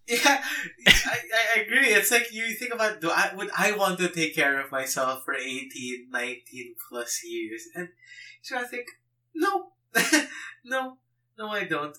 [0.09, 0.43] Yeah,
[0.87, 1.19] I,
[1.57, 1.89] I agree.
[1.89, 5.25] It's like you think about do I would I want to take care of myself
[5.25, 7.69] for 18, 19 plus years?
[7.75, 7.91] And
[8.41, 8.87] so I think,
[9.35, 9.73] no,
[10.65, 10.97] no,
[11.39, 11.97] no, I don't.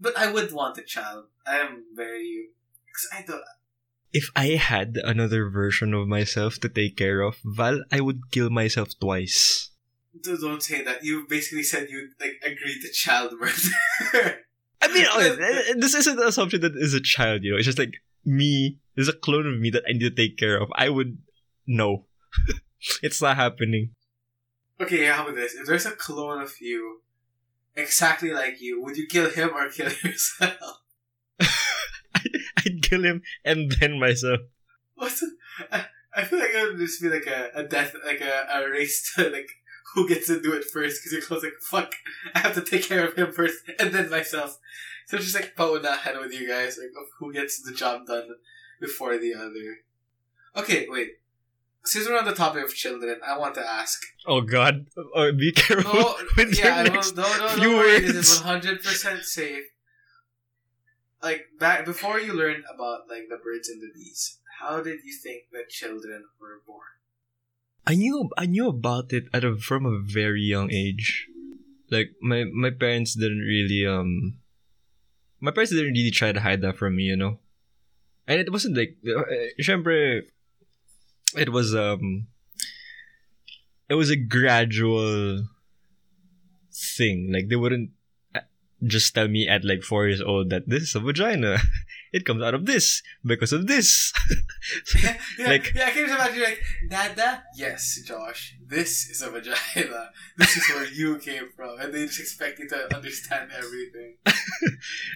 [0.00, 1.26] But I would want a child.
[1.46, 2.48] I am very
[2.88, 3.40] excited.
[4.12, 8.50] If I had another version of myself to take care of, Val, I would kill
[8.50, 9.70] myself twice.
[10.20, 11.02] Dude, Don't say that.
[11.02, 14.42] You basically said you'd like agreed to child murder.
[14.82, 17.56] I mean, okay, this isn't an assumption that is a child, you know.
[17.56, 17.94] It's just like
[18.24, 18.78] me.
[18.94, 20.68] There's a clone of me that I need to take care of.
[20.74, 21.18] I would
[21.66, 22.06] no.
[23.02, 23.94] it's not happening.
[24.80, 25.54] okay, how about this?
[25.54, 27.00] If there's a clone of you,
[27.74, 30.80] exactly like you, would you kill him or kill yourself?
[32.58, 34.40] I'd kill him and then myself.
[34.94, 35.30] What's the,
[35.70, 38.70] I, I feel like it would just be like a, a death, like a, a
[38.70, 39.48] race to like
[39.94, 41.94] who gets to do it first because you're close like fuck,
[42.34, 44.58] I have to take care of him first and then myself.
[45.06, 48.28] So it's just like paunahan with you guys, like who gets the job done
[48.80, 49.78] before the other.
[50.56, 51.10] Okay, wait.
[51.84, 54.00] Since we're on the topic of children, I want to ask.
[54.24, 54.86] Oh God!
[55.14, 58.00] Oh, be careful No, with yeah, your next no, no, few no worry.
[58.00, 59.64] This is one hundred percent safe.
[61.22, 65.14] Like back before you learned about like the birds and the bees, how did you
[65.22, 66.98] think that children were born?
[67.86, 71.28] I knew I knew about it at a, from a very young age.
[71.90, 74.38] Like my my parents didn't really um
[75.40, 77.38] my parents didn't really try to hide that from me, you know.
[78.26, 79.22] And it wasn't like uh,
[79.60, 80.22] syempre,
[81.36, 82.26] it was um
[83.88, 85.46] it was a gradual
[86.72, 87.32] thing.
[87.32, 88.01] Like they wouldn't uh,
[88.84, 91.58] just tell me at like 4 years old that this is a vagina.
[92.14, 94.12] It comes out of this because of this.
[95.02, 99.30] yeah, yeah, Like- yeah, I can just imagine like, Dada, yes, Josh, this is a
[99.30, 100.10] vagina.
[100.36, 104.16] This is where you came from, and they just expect you to understand everything.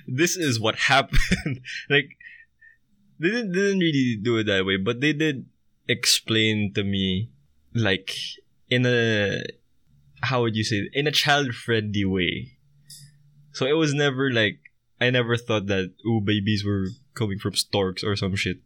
[0.09, 1.61] this is what happened.
[1.91, 2.17] like
[3.21, 5.45] they didn't, they didn't really do it that way, but they did
[5.89, 7.29] explain to me
[7.75, 8.17] like
[8.71, 9.43] in a
[10.23, 10.89] how would you say it?
[10.95, 12.56] in a child friendly way.
[13.57, 14.61] So it was never like
[15.01, 18.61] I never thought that ooh babies were coming from storks or some shit.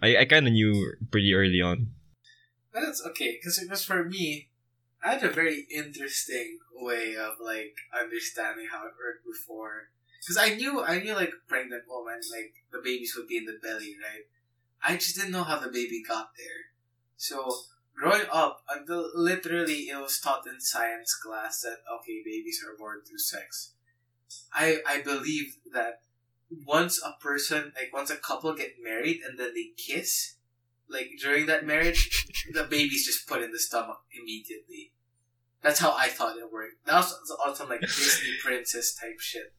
[0.00, 0.72] I, I kinda knew
[1.10, 1.92] pretty early on.
[2.72, 4.48] But that's okay, because it was for me,
[5.04, 9.92] I had a very interesting way of like understanding how it worked before.
[10.24, 13.60] Because I knew, I knew like pregnant woman, like the babies would be in the
[13.62, 14.24] belly, right?
[14.80, 16.72] I just didn't know how the baby got there.
[17.18, 17.52] So
[17.94, 23.04] growing up, until literally it was taught in science class that okay, babies are born
[23.04, 23.75] through sex.
[24.54, 26.02] I I believed that
[26.50, 30.36] once a person, like once a couple get married and then they kiss,
[30.88, 34.92] like during that marriage, the baby's just put in the stomach immediately.
[35.62, 36.86] That's how I thought it worked.
[36.86, 39.52] That was also like Disney princess type shit.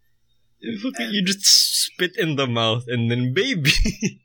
[0.60, 3.72] You just spit in the mouth and then baby.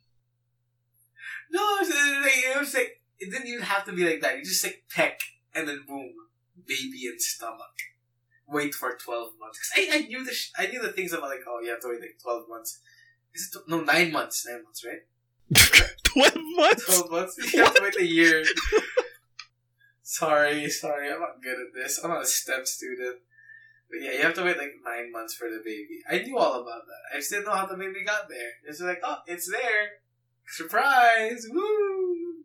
[1.54, 4.38] No, it was like, it was like it didn't even have to be like that.
[4.38, 5.20] You just like peck
[5.54, 6.14] and then boom,
[6.66, 7.76] baby in stomach
[8.52, 9.58] wait for twelve months.
[9.58, 11.80] 'Cause I, I knew the sh- I knew the things about like oh you have
[11.80, 12.80] to wait like twelve months.
[13.34, 14.46] Is it tw- no nine months?
[14.46, 15.02] Nine months, right?
[16.04, 16.86] 12 months?
[16.86, 17.52] Twelve months.
[17.52, 18.44] You have to wait a year.
[20.02, 21.98] sorry, sorry, I'm not good at this.
[22.02, 23.18] I'm not a STEM student.
[23.90, 26.00] But yeah, you have to wait like nine months for the baby.
[26.10, 27.14] I knew all about that.
[27.14, 28.52] I just didn't know how the baby got there.
[28.66, 29.90] It's like, oh, it's there.
[30.46, 31.46] Surprise!
[31.50, 32.44] Woo!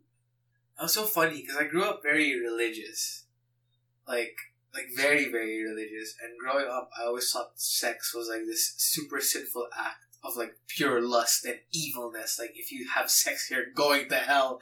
[0.76, 3.24] That was so funny because I grew up very religious.
[4.06, 4.36] Like,
[4.78, 6.14] like very, very religious.
[6.22, 10.56] And growing up, I always thought sex was like this super sinful act of like
[10.68, 12.38] pure lust and evilness.
[12.38, 14.60] Like, if you have sex, you're going to hell.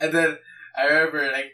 [0.00, 0.38] And then
[0.76, 1.52] I remember like,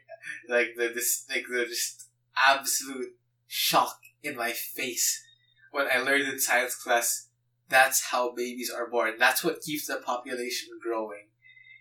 [0.48, 2.08] like the this like the just
[2.48, 5.22] absolute shock in my face
[5.72, 7.28] when I learned in science class
[7.70, 9.14] that's how babies are born.
[9.18, 11.28] That's what keeps the population growing.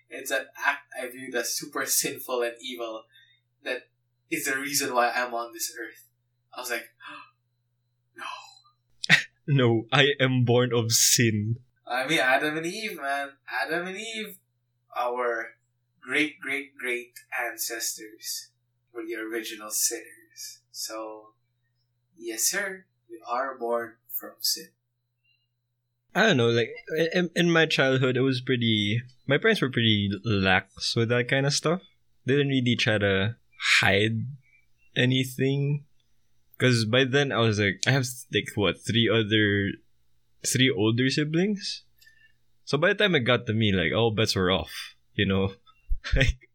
[0.09, 3.03] It's an act I view as super sinful and evil
[3.63, 3.87] that
[4.31, 6.05] is the reason why I'm on this earth.
[6.55, 6.89] I was like,
[8.17, 9.15] No,
[9.47, 11.57] no, I am born of sin.
[11.87, 13.29] I mean, Adam and Eve, man.
[13.63, 14.37] Adam and Eve,
[14.95, 15.55] our
[16.01, 18.49] great, great, great ancestors
[18.93, 20.61] were the original sinners.
[20.71, 21.33] So,
[22.17, 24.69] yes, sir, we are born from sin.
[26.15, 26.69] I don't know, like
[27.13, 29.01] in, in my childhood, it was pretty.
[29.27, 31.81] My parents were pretty lax with that kind of stuff.
[32.25, 33.35] They didn't really try to
[33.79, 34.25] hide
[34.95, 35.85] anything.
[36.57, 39.79] Because by then, I was like, I have like what three other,
[40.45, 41.83] three older siblings.
[42.65, 44.95] So by the time it got to me, like all bets were off.
[45.15, 45.53] You know,
[46.15, 46.49] like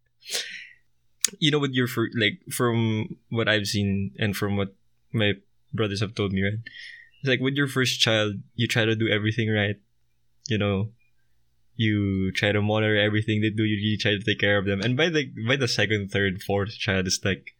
[1.39, 4.75] you know, with your for, like from what I've seen and from what
[5.13, 5.35] my
[5.73, 6.61] brothers have told me, right?
[7.21, 9.77] It's like with your first child, you try to do everything right.
[10.49, 10.91] You know,
[11.77, 13.65] you try to monitor everything they do.
[13.65, 14.81] You really try to take care of them.
[14.81, 17.55] And by the by the second, third, fourth child, it's like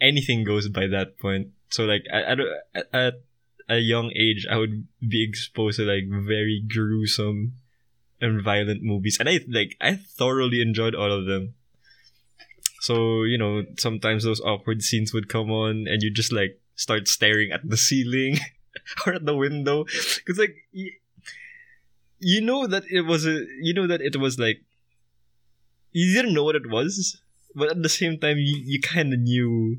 [0.00, 1.48] anything goes by that point.
[1.70, 2.38] So like at
[2.92, 3.14] at,
[3.70, 7.52] a young age, I would be exposed to like very gruesome
[8.18, 11.54] and violent movies, and I like I thoroughly enjoyed all of them.
[12.80, 17.08] So you know, sometimes those awkward scenes would come on, and you just like start
[17.08, 18.38] staring at the ceiling
[19.06, 20.96] or at the window, because like y-
[22.18, 24.58] you know that it was a you know that it was like
[25.92, 27.20] you didn't know what it was,
[27.54, 29.78] but at the same time you, you kind of knew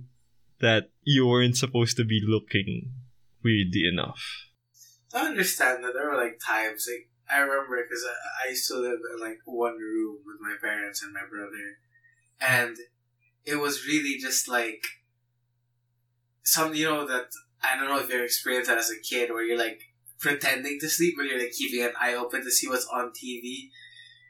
[0.59, 2.91] that you weren't supposed to be looking
[3.43, 4.21] weirdly enough.
[5.13, 8.77] I understand that there were like times like I remember because I, I used to
[8.77, 11.77] live in like one room with my parents and my brother,
[12.41, 12.75] and
[13.45, 14.83] it was really just like
[16.43, 17.27] some you know that
[17.61, 19.81] I don't know if you experienced that as a kid where you're like
[20.19, 23.69] pretending to sleep but you're like keeping an eye open to see what's on TV,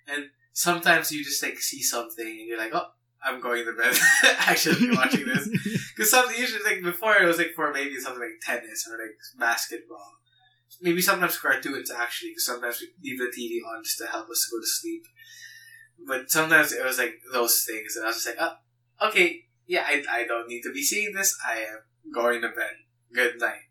[0.08, 2.88] and sometimes you just like see something and you're like oh.
[3.22, 3.94] I'm going to bed.
[4.48, 5.50] I should be watching this
[5.94, 9.18] because something usually like before it was like for maybe something like tennis or like
[9.38, 10.14] basketball
[10.82, 14.50] maybe sometimes cartoons actually, because sometimes we leave the TV on just to help us
[14.52, 15.06] go to sleep.
[16.08, 19.84] But sometimes it was like those things, and I was just like, oh, okay, yeah,
[19.86, 21.38] I, I don't need to be seeing this.
[21.46, 22.76] I am going to bed.
[23.14, 23.68] Good night.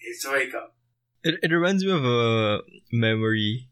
[0.00, 0.74] It's wake up.
[1.24, 3.68] It, it reminds me of a memory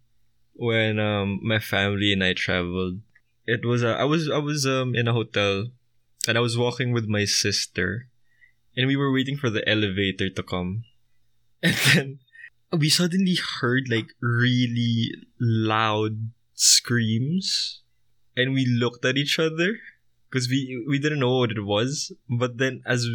[0.54, 3.00] when um my family and I traveled.
[3.46, 5.68] It was uh, I was I was um in a hotel
[6.28, 8.06] and I was walking with my sister
[8.76, 10.84] and we were waiting for the elevator to come.
[11.62, 12.18] And then
[12.72, 15.10] we suddenly heard like really
[15.40, 17.82] loud screams
[18.36, 19.76] and we looked at each other
[20.28, 23.08] because we we didn't know what it was but then as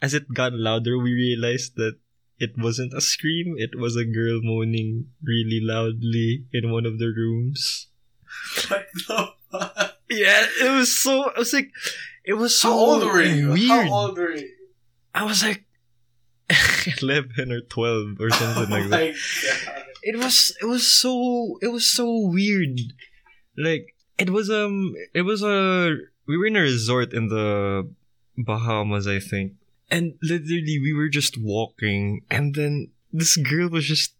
[0.00, 1.98] as it got louder we realized that
[2.38, 7.06] it wasn't a scream it was a girl moaning really loudly in one of the
[7.08, 7.88] rooms
[8.68, 9.96] What the fuck?
[10.10, 11.70] yeah it was so i was like
[12.24, 13.52] it was so How old were you?
[13.52, 14.48] weird How old were you?
[15.14, 15.64] i was like
[17.02, 19.14] 11 or 12 or something oh like that
[19.66, 19.84] god.
[20.02, 22.80] it was it was so it was so weird
[23.56, 25.96] like it was um it was a
[26.26, 27.88] we were in a resort in the
[28.38, 29.52] bahamas i think
[29.90, 34.14] and literally we were just walking and then this girl was just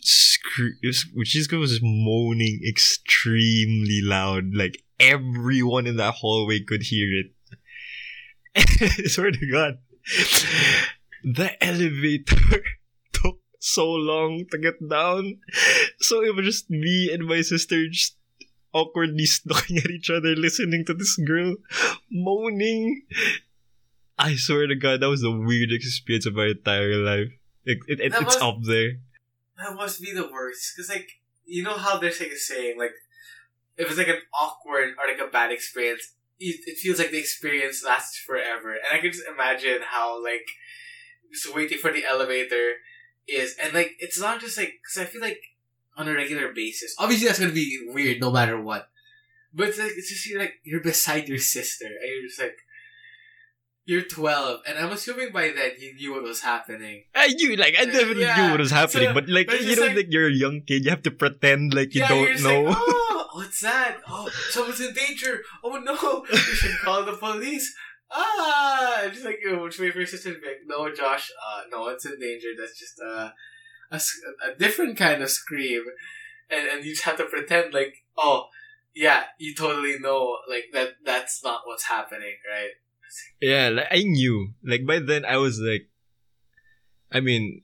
[0.00, 0.78] scre-
[1.14, 7.32] which this girl was moaning extremely loud like everyone in that hallway could hear it
[9.10, 9.78] swear to god
[11.24, 12.62] the elevator
[13.12, 15.38] took so long to get down.
[16.00, 18.16] So it was just me and my sister just
[18.72, 21.56] awkwardly looking at each other, listening to this girl
[22.10, 23.02] moaning.
[24.18, 27.28] I swear to God, that was the weirdest experience of my entire life.
[27.64, 28.98] It, it, it- it's was- up there.
[29.58, 30.72] That must be the worst.
[30.76, 31.08] Because, like,
[31.44, 32.92] you know how there's like a saying, like,
[33.76, 37.18] if it's like an awkward or like a bad experience, it, it feels like the
[37.18, 38.72] experience lasts forever.
[38.74, 40.46] And I can just imagine how, like,
[41.32, 42.74] just waiting for the elevator
[43.26, 45.40] is, and like it's not just like because I feel like
[45.96, 48.88] on a regular basis, obviously that's gonna be weird no matter what,
[49.52, 52.56] but it's like it's just you're like you're beside your sister and you're just like.
[53.88, 57.04] You're 12, and I'm assuming by then you knew what was happening.
[57.14, 58.36] I knew, like, I definitely yeah.
[58.36, 60.60] knew what was happening, So, but like, but you know, like- like, you're a young
[60.66, 62.62] kid, you have to pretend like you yeah, don't know.
[62.64, 63.96] Like, oh, what's that?
[64.06, 65.40] Oh, someone's in danger.
[65.64, 65.96] Oh no,
[66.30, 67.66] we should call the police.
[68.10, 71.80] Ah, just like you know, wait for your sister be like, no, Josh, uh, no
[71.88, 72.48] one's in danger.
[72.58, 73.30] That's just uh,
[73.90, 75.84] a, s- a different kind of scream,
[76.50, 78.48] and and you just have to pretend like, oh,
[78.94, 80.90] yeah, you totally know, like that.
[81.04, 82.72] That's not what's happening, right?
[83.40, 84.54] Yeah, like I knew.
[84.62, 85.88] Like by then, I was like,
[87.12, 87.62] I mean,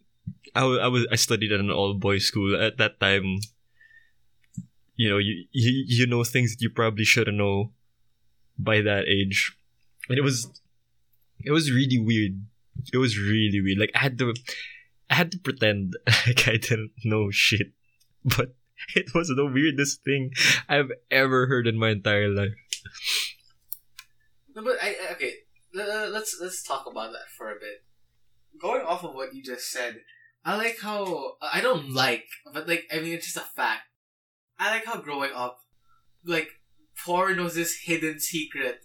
[0.54, 3.40] I I was I studied at an all boys school at that time.
[4.96, 7.72] You know, you you you know things that you probably shouldn't know
[8.58, 9.56] by that age,
[10.08, 10.48] and it was
[11.42, 12.40] it was really weird.
[12.92, 13.78] It was really weird.
[13.78, 14.34] Like I had to
[15.10, 17.72] I had to pretend like I didn't know shit,
[18.24, 18.54] but
[18.94, 20.32] it was the weirdest thing
[20.68, 22.54] I've ever heard in my entire life.
[24.54, 24.94] No, but I
[25.74, 27.84] Let's let's talk about that for a bit.
[28.60, 30.02] Going off of what you just said,
[30.44, 33.82] I like how I don't like, but like I mean, it's just a fact.
[34.58, 35.58] I like how growing up,
[36.24, 36.48] like
[37.04, 38.80] porn was this hidden secret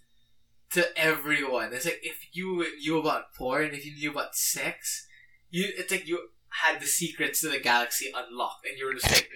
[0.71, 1.73] to everyone.
[1.73, 5.07] It's like if you knew about porn, if you knew about sex,
[5.49, 6.29] you it's like you
[6.63, 9.29] had the secrets to the galaxy unlocked, and you were just like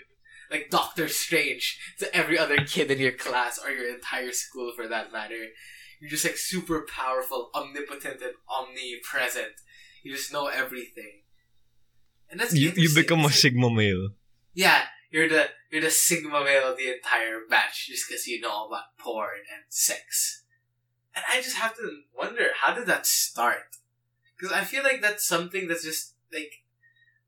[0.49, 4.87] like Doctor Strange to every other kid in your class or your entire school for
[4.87, 5.47] that matter.
[6.03, 9.55] You're just like super powerful, omnipotent, and omnipresent.
[10.03, 11.21] You just know everything.
[12.29, 14.09] And that's You you become a It's like- sigma male.
[14.53, 18.67] yeah, you're the you're the sigma male of the entire batch just because you know
[18.67, 20.43] about porn and sex.
[21.15, 23.77] And I just have to wonder how did that start?
[24.35, 26.65] Because I feel like that's something that's just like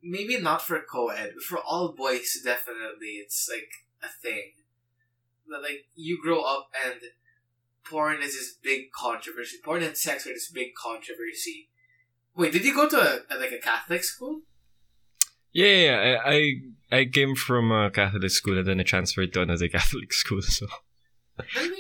[0.03, 3.71] maybe not for co-ed, but for all boys definitely it's like
[4.03, 4.51] a thing.
[5.47, 6.99] That like you grow up and
[7.89, 9.57] porn is this big controversy.
[9.63, 11.69] Porn and sex are this big controversy.
[12.35, 14.41] Wait, did you go to a, a like a Catholic school?
[15.53, 16.19] Yeah, yeah.
[16.25, 16.33] I,
[16.91, 20.41] I I came from a Catholic school and then I transferred to another Catholic school.
[20.41, 20.67] So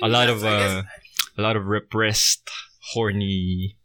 [0.01, 0.83] A lot of, uh,
[1.37, 2.49] a lot of repressed,
[2.93, 3.77] horny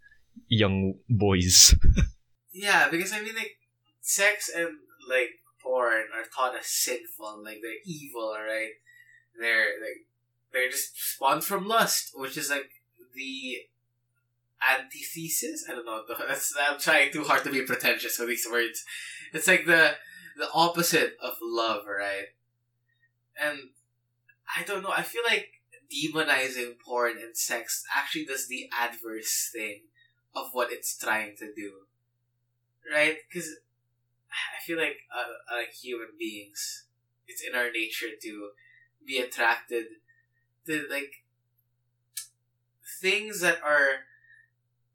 [0.48, 1.74] young boys.
[2.52, 3.56] Yeah, because I mean, like,
[4.00, 4.68] sex and
[5.08, 5.30] like
[5.62, 8.72] porn are taught as sinful, like they're evil, right?
[9.40, 10.04] They're like
[10.52, 12.70] they're just spawned from lust, which is like
[13.14, 13.58] the
[14.62, 15.66] antithesis.
[15.68, 16.02] I don't know.
[16.28, 18.84] That's I'm trying too hard to be pretentious with these words.
[19.32, 19.94] It's like the
[20.36, 22.28] the opposite of love, right?
[23.40, 23.70] And
[24.56, 24.92] I don't know.
[24.94, 25.48] I feel like
[25.92, 29.82] demonizing porn and sex actually does the adverse thing
[30.34, 31.72] of what it's trying to do
[32.92, 33.16] right?
[33.28, 33.56] Because
[34.30, 36.84] I feel like uh, human beings,
[37.26, 38.50] it's in our nature to
[39.06, 39.86] be attracted
[40.66, 41.24] to like
[43.00, 44.04] things that are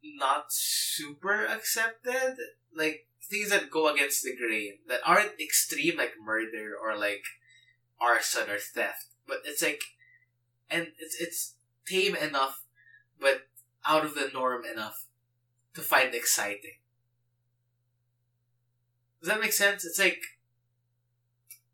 [0.03, 2.37] not super accepted,
[2.75, 7.23] like things that go against the grain, that aren't extreme like murder or like
[7.99, 9.81] arson or theft, but it's like,
[10.69, 11.55] and it's it's
[11.87, 12.63] tame enough,
[13.19, 13.47] but
[13.87, 15.05] out of the norm enough
[15.73, 16.79] to find exciting.
[19.21, 19.85] Does that make sense?
[19.85, 20.21] It's like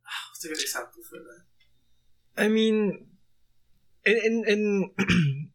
[0.32, 2.44] what's a good example for that?
[2.44, 3.08] I mean,
[4.06, 4.62] in in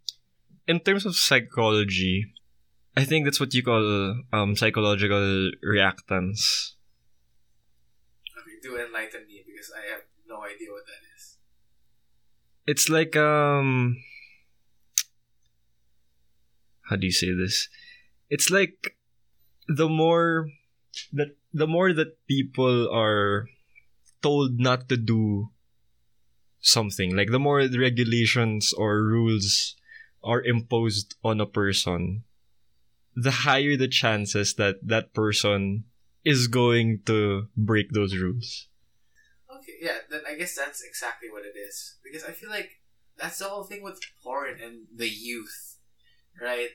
[0.68, 2.32] in, terms of psychology,
[2.96, 6.74] I think that's what you call um psychological reactance.
[8.38, 11.38] Okay, do enlighten me because I have no idea what that is.
[12.66, 13.98] It's like um,
[16.88, 17.68] how do you say this?
[18.30, 18.96] It's like
[19.68, 20.50] the more
[21.12, 23.48] that the more that people are
[24.22, 25.50] told not to do
[26.66, 29.76] something, like the more regulations or rules
[30.22, 32.24] are imposed on a person,
[33.14, 35.84] the higher the chances that that person
[36.24, 38.68] is going to break those rules.
[39.48, 41.96] Okay, yeah, then I guess that's exactly what it is.
[42.02, 42.80] Because I feel like
[43.16, 45.78] that's the whole thing with porn and the youth,
[46.42, 46.70] right?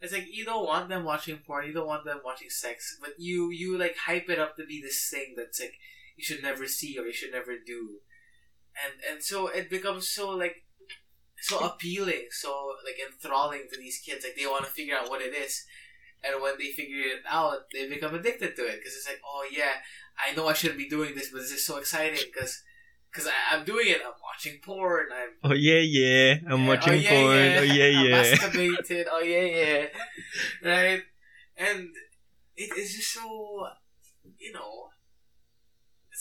[0.00, 3.10] It's like you don't want them watching porn, you don't want them watching sex, but
[3.18, 5.74] you you like hype it up to be this thing that's like
[6.16, 8.00] you should never see or you should never do,
[8.84, 10.64] and and so it becomes so like
[11.40, 14.24] so appealing, so like enthralling to these kids.
[14.24, 15.64] Like they want to figure out what it is,
[16.24, 19.46] and when they figure it out, they become addicted to it because it's like, oh
[19.50, 19.82] yeah,
[20.16, 22.62] I know I shouldn't be doing this, but this is so exciting because
[23.10, 24.00] because I'm doing it.
[24.04, 25.06] I'm watching porn.
[25.12, 26.34] I'm Oh yeah, yeah.
[26.48, 27.36] I'm yeah, oh, watching oh, yeah, porn.
[27.36, 27.58] Yeah.
[27.58, 28.22] Oh yeah, yeah.
[28.22, 29.04] masturbated.
[29.10, 29.86] Oh yeah, yeah.
[30.64, 31.02] Right,
[31.56, 31.88] and
[32.56, 33.66] it is just so,
[34.38, 34.88] you know,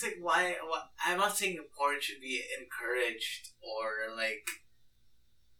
[0.01, 4.47] it's like why, why I'm not saying porn should be encouraged or like,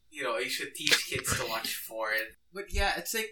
[0.10, 2.36] you know, you should teach kids to watch porn.
[2.54, 3.32] But yeah, it's like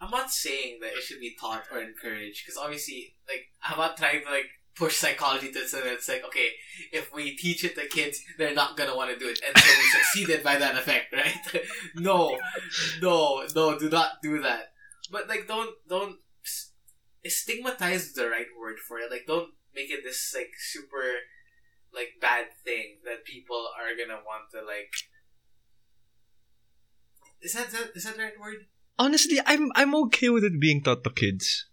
[0.00, 3.96] I'm not saying that it should be taught or encouraged because obviously, like, I'm not
[3.96, 6.48] trying to like push psychology to so that it's like okay,
[6.92, 9.68] if we teach it to kids, they're not gonna want to do it, and so
[9.68, 11.64] we succeeded by that effect, right?
[11.96, 12.38] no,
[13.00, 14.72] no, no, do not do that.
[15.10, 16.16] But like, don't don't
[17.24, 19.10] stigmatize the right word for it.
[19.10, 21.24] Like, don't make it this like super
[21.92, 24.92] like bad thing that people are gonna want to like.
[27.42, 28.66] Is that, that is that the right word?
[28.98, 31.66] Honestly, I'm I'm okay with it being taught to kids.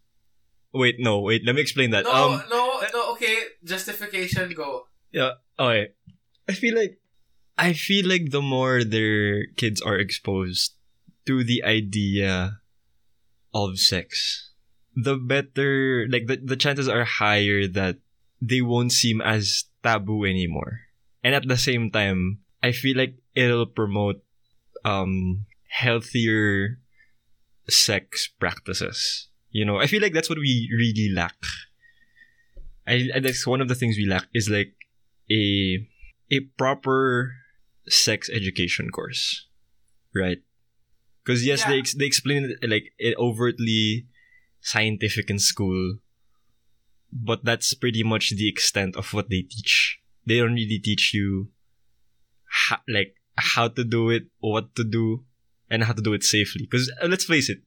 [0.74, 1.45] Wait, no, wait.
[1.45, 2.06] Let me explain that.
[2.06, 3.12] No, um, no, no.
[3.14, 4.54] Okay, justification.
[4.54, 4.86] Go.
[5.12, 5.41] yeah.
[5.58, 5.93] Okay.
[6.47, 7.00] I feel like
[7.58, 10.74] I feel like the more their kids are exposed
[11.26, 12.62] to the idea
[13.54, 14.49] of sex,
[15.04, 16.08] the better.
[16.10, 17.97] Like the the chances are higher that
[18.41, 20.82] they won't seem as taboo anymore.
[21.24, 24.24] And at the same time, I feel like it'll promote
[24.86, 26.80] um healthier
[27.68, 29.28] sex practices.
[29.52, 31.36] You know, I feel like that's what we really lack.
[32.88, 34.74] I, I that's one of the things we lack is like
[35.30, 35.86] a
[36.32, 37.34] a proper
[37.88, 39.47] sex education course,
[40.14, 40.39] right?
[41.24, 41.80] Because yes, they Yeah.
[41.80, 44.08] ex- they explain it like it overtly
[44.70, 45.97] scientific in school,
[47.11, 49.99] but that's pretty much the extent of what they teach.
[50.26, 51.49] They don't really teach you,
[52.49, 55.26] ha- like how to do it, what to do,
[55.70, 56.67] and how to do it safely.
[56.70, 57.59] Because let's face it,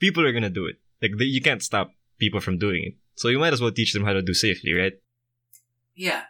[0.00, 0.76] people are gonna do it.
[1.00, 2.94] Like they, you can't stop people from doing it.
[3.14, 4.94] So you might as well teach them how to do safely, right?
[5.94, 6.24] Yeah,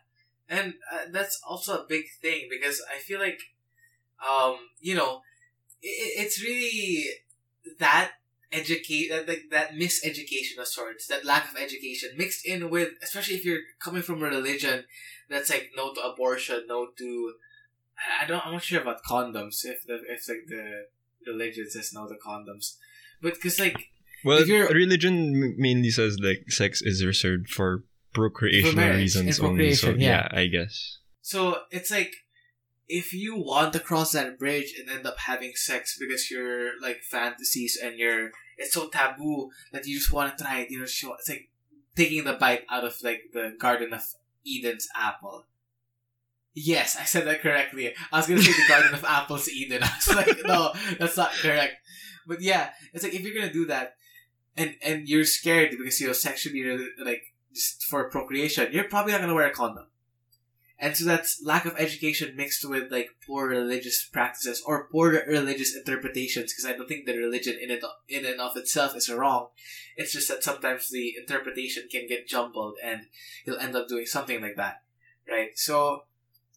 [0.48, 3.40] and uh, that's also a big thing because I feel like,
[4.20, 5.22] um, you know,
[5.80, 7.06] it, it's really
[7.78, 8.12] that
[8.52, 13.36] educate that like that miseducation of sorts, that lack of education mixed in with, especially
[13.36, 14.84] if you're coming from a religion
[15.28, 17.34] that's like no to abortion, no to.
[18.20, 18.44] I- don't.
[18.46, 19.64] I'm not sure about condoms.
[19.64, 20.86] If the if like the
[21.26, 22.76] religion says no to condoms,
[23.22, 23.90] but because like
[24.24, 27.84] Well, religion mainly says like sex is reserved for
[28.14, 29.74] procreational reasons only.
[29.74, 30.28] So yeah.
[30.32, 30.38] yeah.
[30.38, 30.98] I guess.
[31.20, 32.12] So it's like
[32.88, 37.02] if you want to cross that bridge and end up having sex because your like
[37.08, 40.84] fantasies and your it's so taboo that you just want to try it, you know,
[40.84, 41.48] it's like
[41.96, 44.02] taking the bite out of like the Garden of
[44.46, 45.46] Eden's apple.
[46.54, 47.94] Yes, I said that correctly.
[48.12, 49.82] I was gonna say the Garden of Apples Eden.
[49.82, 51.74] I was like, no, that's not correct.
[52.26, 53.94] But yeah, it's like if you're gonna do that,
[54.56, 57.22] and and you're scared because you know sex should be really, like
[57.54, 59.86] just for procreation, you're probably not gonna wear a condom.
[60.82, 65.76] And so that's lack of education mixed with like poor religious practices or poor religious
[65.76, 66.52] interpretations.
[66.52, 69.48] Because I don't think the religion in it in and of itself is wrong.
[69.96, 73.02] It's just that sometimes the interpretation can get jumbled, and
[73.44, 74.76] you'll end up doing something like that,
[75.28, 75.50] right?
[75.54, 76.04] So,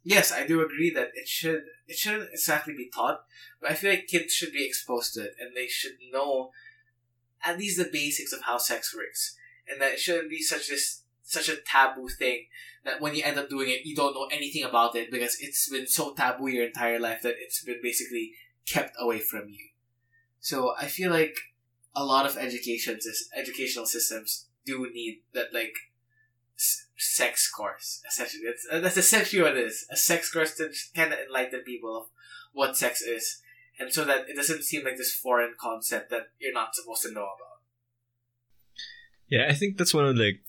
[0.06, 3.26] yes, I do agree that it should it shouldn't exactly be taught,
[3.60, 6.52] but I feel like kids should be exposed to it, and they should know
[7.44, 9.36] at least the basics of how sex works,
[9.68, 12.46] and that it shouldn't be such this such a taboo thing
[12.84, 15.70] that when you end up doing it, you don't know anything about it because it's
[15.70, 18.32] been so taboo your entire life that it's been basically
[18.66, 19.70] kept away from you.
[20.40, 21.36] So I feel like
[21.96, 23.00] a lot of education
[23.36, 25.74] educational systems do need that like
[26.98, 28.02] sex course.
[28.08, 29.86] Essentially, that's, uh, that's essentially what it is.
[29.92, 32.08] A sex course to kind of enlighten people of
[32.54, 33.42] what sex is,
[33.80, 37.12] and so that it doesn't seem like this foreign concept that you're not supposed to
[37.12, 37.62] know about.
[39.28, 40.42] Yeah, I think that's one of like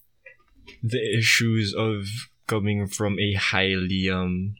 [0.83, 2.07] the issues of
[2.47, 4.57] coming from a highly um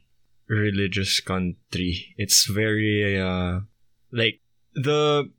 [0.47, 2.15] religious country.
[2.17, 3.61] It's very uh
[4.11, 4.41] like
[4.73, 5.31] the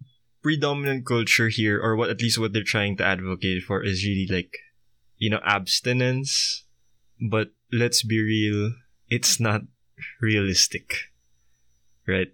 [0.43, 4.27] predominant culture here or what at least what they're trying to advocate for is really
[4.31, 4.59] like
[5.19, 6.65] you know abstinence.
[7.21, 8.75] But let's be real
[9.09, 9.63] it's not
[10.21, 11.11] realistic.
[12.07, 12.33] Right?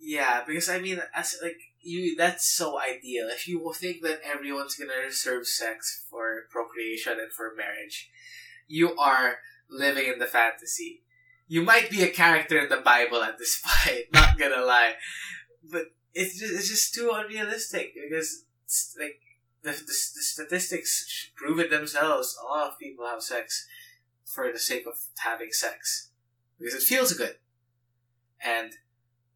[0.00, 3.28] Yeah, because I mean, as like you, that's so ideal.
[3.28, 8.10] If you think that everyone's gonna reserve sex for procreation and for marriage,
[8.66, 11.02] you are living in the fantasy.
[11.46, 14.06] You might be a character in the Bible at this point.
[14.12, 14.94] Not gonna lie,
[15.70, 18.44] but it's just it's just too unrealistic because
[18.98, 19.20] like
[19.62, 22.36] the, the, the statistics prove it themselves.
[22.42, 23.66] A lot of people have sex
[24.24, 26.10] for the sake of having sex
[26.58, 27.36] because it feels good,
[28.42, 28.72] and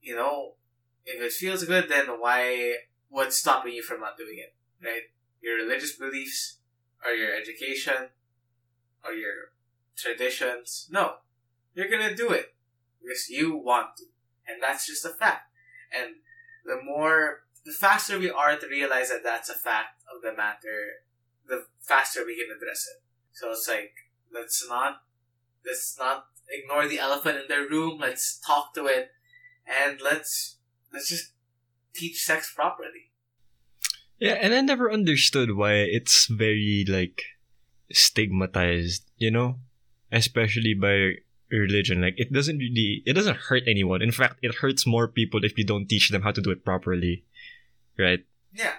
[0.00, 0.54] you know
[1.08, 2.76] if it feels good, then why?
[3.08, 4.54] What's stopping you from not doing it?
[4.84, 5.02] Right?
[5.42, 6.58] Your religious beliefs,
[7.04, 8.10] or your education,
[9.04, 9.52] or your
[9.96, 10.88] traditions?
[10.90, 11.14] No,
[11.74, 12.54] you're gonna do it
[13.00, 14.04] because you want to,
[14.46, 15.50] and that's just a fact.
[15.96, 16.16] And
[16.64, 21.04] the more, the faster we are to realize that that's a fact of the matter,
[21.48, 23.02] the faster we can address it.
[23.32, 23.92] So it's like
[24.32, 25.02] let's not
[25.64, 27.98] let's not ignore the elephant in the room.
[28.00, 29.10] Let's talk to it,
[29.66, 30.57] and let's
[30.92, 31.32] let's just
[31.94, 33.12] teach sex properly.
[34.18, 37.22] Yeah, and I never understood why it's very like
[37.92, 39.56] stigmatized, you know?
[40.10, 42.00] Especially by religion.
[42.00, 44.02] Like it doesn't really it doesn't hurt anyone.
[44.02, 46.64] In fact, it hurts more people if you don't teach them how to do it
[46.64, 47.24] properly.
[47.98, 48.24] Right?
[48.52, 48.72] Yeah.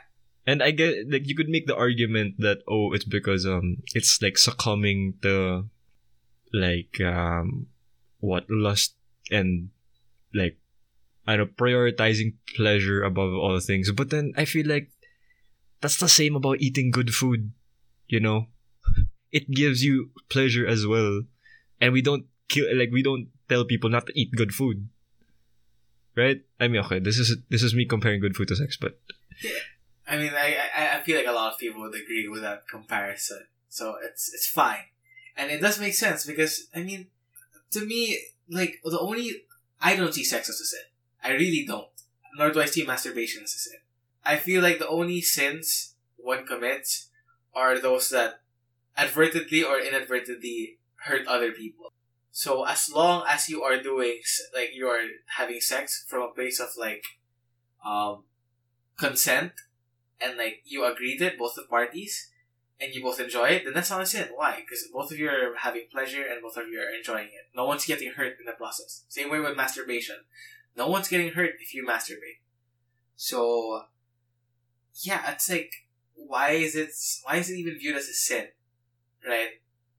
[0.46, 4.22] And I get like you could make the argument that oh it's because um it's
[4.22, 5.70] like succumbing to
[6.54, 7.68] like um
[8.20, 8.96] what lust
[9.32, 9.70] and
[10.34, 10.58] like
[11.38, 13.92] know prioritizing pleasure above all things.
[13.92, 14.92] But then I feel like
[15.82, 17.52] that's the same about eating good food,
[18.08, 18.48] you know?
[19.32, 21.22] It gives you pleasure as well.
[21.80, 24.90] And we don't kill like we don't tell people not to eat good food.
[26.18, 26.42] Right?
[26.60, 28.98] I mean okay, this is this is me comparing good food to sex, but
[30.10, 32.68] I mean, I, I I feel like a lot of people would agree with that
[32.68, 33.46] comparison.
[33.70, 34.90] So it's it's fine,
[35.38, 37.08] and it does make sense because I mean,
[37.72, 38.20] to me,
[38.50, 39.44] like the only
[39.80, 40.90] I don't see sex as a sin.
[41.24, 41.88] I really don't.
[42.38, 43.80] Nor do I see masturbation as a sin.
[44.24, 47.10] I feel like the only sins one commits
[47.56, 48.42] are those that
[48.96, 51.92] advertently or inadvertently hurt other people.
[52.32, 54.20] So as long as you are doing
[54.54, 55.02] like you are
[55.38, 57.04] having sex from a place of like
[57.84, 58.24] um
[58.98, 59.54] consent
[60.22, 62.30] and like you agreed it, both the parties,
[62.80, 64.30] and you both enjoy it, then that's not a sin.
[64.34, 64.58] Why?
[64.62, 67.50] Because both of you are having pleasure and both of you are enjoying it.
[67.56, 69.04] No one's getting hurt in the process.
[69.10, 70.18] Same way with masturbation.
[70.76, 72.40] No one's getting hurt if you masturbate.
[73.16, 73.84] So,
[75.04, 75.72] yeah, it's like,
[76.16, 76.90] why is it?
[77.24, 78.48] Why is it even viewed as a sin?
[79.28, 79.50] Right?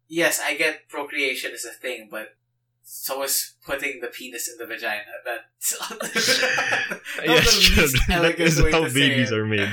[0.09, 2.37] Yes, I get procreation is a thing, but
[2.83, 5.03] so is putting the penis in the vagina.
[5.25, 5.77] That's
[7.25, 9.39] yeah, the least elegant is way how to say babies it.
[9.39, 9.69] are made.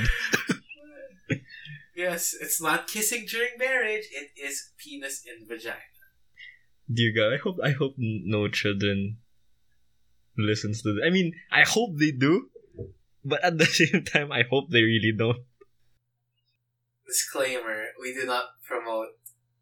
[1.96, 4.04] Yes, it's not kissing during marriage.
[4.12, 5.76] It is penis in vagina.
[6.92, 9.18] Dear God, I hope I hope no children
[10.38, 10.94] listens to.
[10.94, 11.02] This.
[11.06, 12.48] I mean, I hope they do,
[13.24, 15.38] but at the same time, I hope they really don't.
[17.06, 19.08] Disclaimer: We do not promote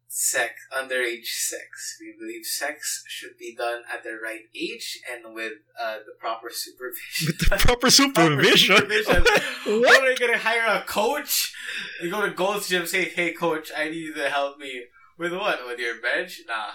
[0.09, 1.97] sex, underage sex.
[1.99, 6.49] We believe sex should be done at the right age and with uh, the proper
[6.49, 7.27] supervision.
[7.27, 8.77] With the proper supervision.
[8.77, 9.23] supervision.
[9.65, 9.81] what?
[9.81, 11.53] What are you gonna hire a coach?
[12.01, 14.83] You go to Gold's Gym, say, "Hey, coach, I need you to help me
[15.17, 15.65] with what?
[15.65, 16.41] With your bench?
[16.47, 16.71] Nah,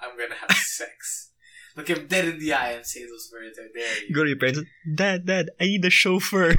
[0.00, 1.27] I'm gonna have sex."
[1.78, 3.56] Look him dead in the eye and say those words.
[3.56, 4.12] Dare you.
[4.12, 4.60] Go to your parents.
[4.92, 6.56] Dad, Dad, I need a chauffeur.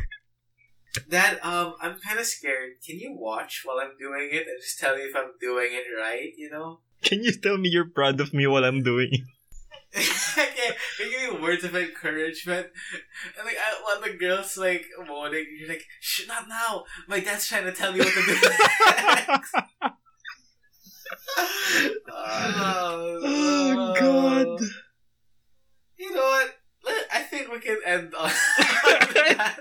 [1.09, 2.75] Dad, um, I'm kind of scared.
[2.85, 5.83] Can you watch while I'm doing it and just tell me if I'm doing it
[5.99, 6.31] right?
[6.37, 6.79] You know.
[7.03, 9.21] Can you tell me you're proud of me while I'm doing it?
[10.37, 12.67] okay, you're giving words of encouragement,
[13.37, 16.85] and like I, while the girls like moaning, you're like, "Shh, not now!
[17.07, 18.33] My dad's trying to tell me what to do."
[19.27, 19.55] next."
[22.11, 24.59] oh, oh God.
[25.99, 26.55] You know what?
[26.85, 29.59] Let- I think we can end on that.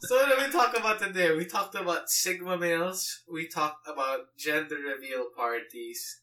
[0.00, 1.34] so what did we talk about today?
[1.36, 3.22] We talked about Sigma males.
[3.32, 6.20] We talked about gender reveal parties.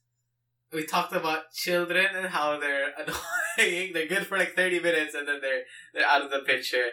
[0.74, 3.91] We talked about children and how they're annoying.
[3.93, 5.63] They're good for like thirty minutes and then they're
[5.93, 6.86] they're out of the picture.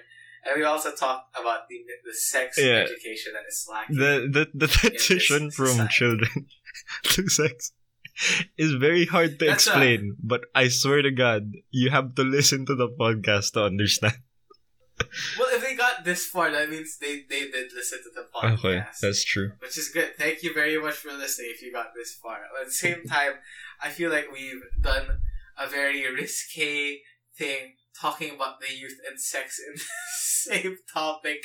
[0.44, 2.84] And we also talked about the the sex Yeah.
[2.86, 3.96] education that is lacking.
[3.96, 5.94] The the the transition from society.
[5.94, 6.46] children
[7.04, 7.72] to sex
[8.56, 10.16] is very hard to That's explain.
[10.22, 14.18] But I swear to God, you have to listen to the podcast to understand.
[15.38, 18.58] well, if they got this far, that means they they did listen to the podcast.
[18.58, 19.52] Okay, that's true.
[19.58, 20.16] which is good.
[20.18, 22.40] Thank you very much for listening if you got this far.
[22.60, 23.32] At the same time,
[23.82, 25.20] I feel like we've done
[25.58, 27.00] a very risque
[27.36, 29.82] thing talking about the youth and sex in the
[30.18, 31.42] same topic.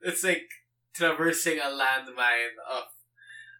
[0.00, 0.48] It's like
[0.94, 2.84] traversing a landmine of,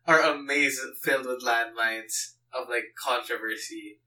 [0.08, 4.00] or a maze filled with landmines of like controversy.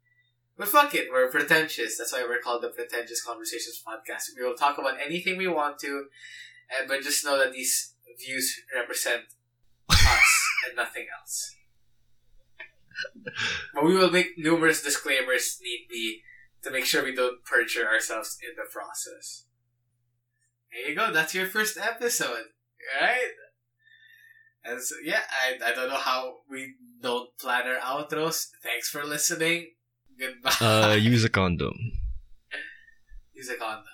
[0.58, 1.98] But fuck it, we're pretentious.
[1.98, 4.24] That's why we're called the Pretentious Conversations Podcast.
[4.36, 6.08] We will talk about anything we want to,
[6.78, 9.26] and but just know that these views represent
[9.90, 11.56] us and nothing else.
[13.74, 16.22] But we will make numerous disclaimers need be
[16.64, 19.46] to make sure we don't perjure ourselves in the process.
[20.72, 21.12] There you go.
[21.12, 22.46] That's your first episode,
[23.00, 23.30] right?
[24.64, 28.48] And so, yeah, I, I don't know how we don't plan our outros.
[28.64, 29.72] Thanks for listening.
[30.20, 30.52] Goodbye.
[30.62, 31.76] Uh, use a condom.
[33.34, 33.86] Use a condom.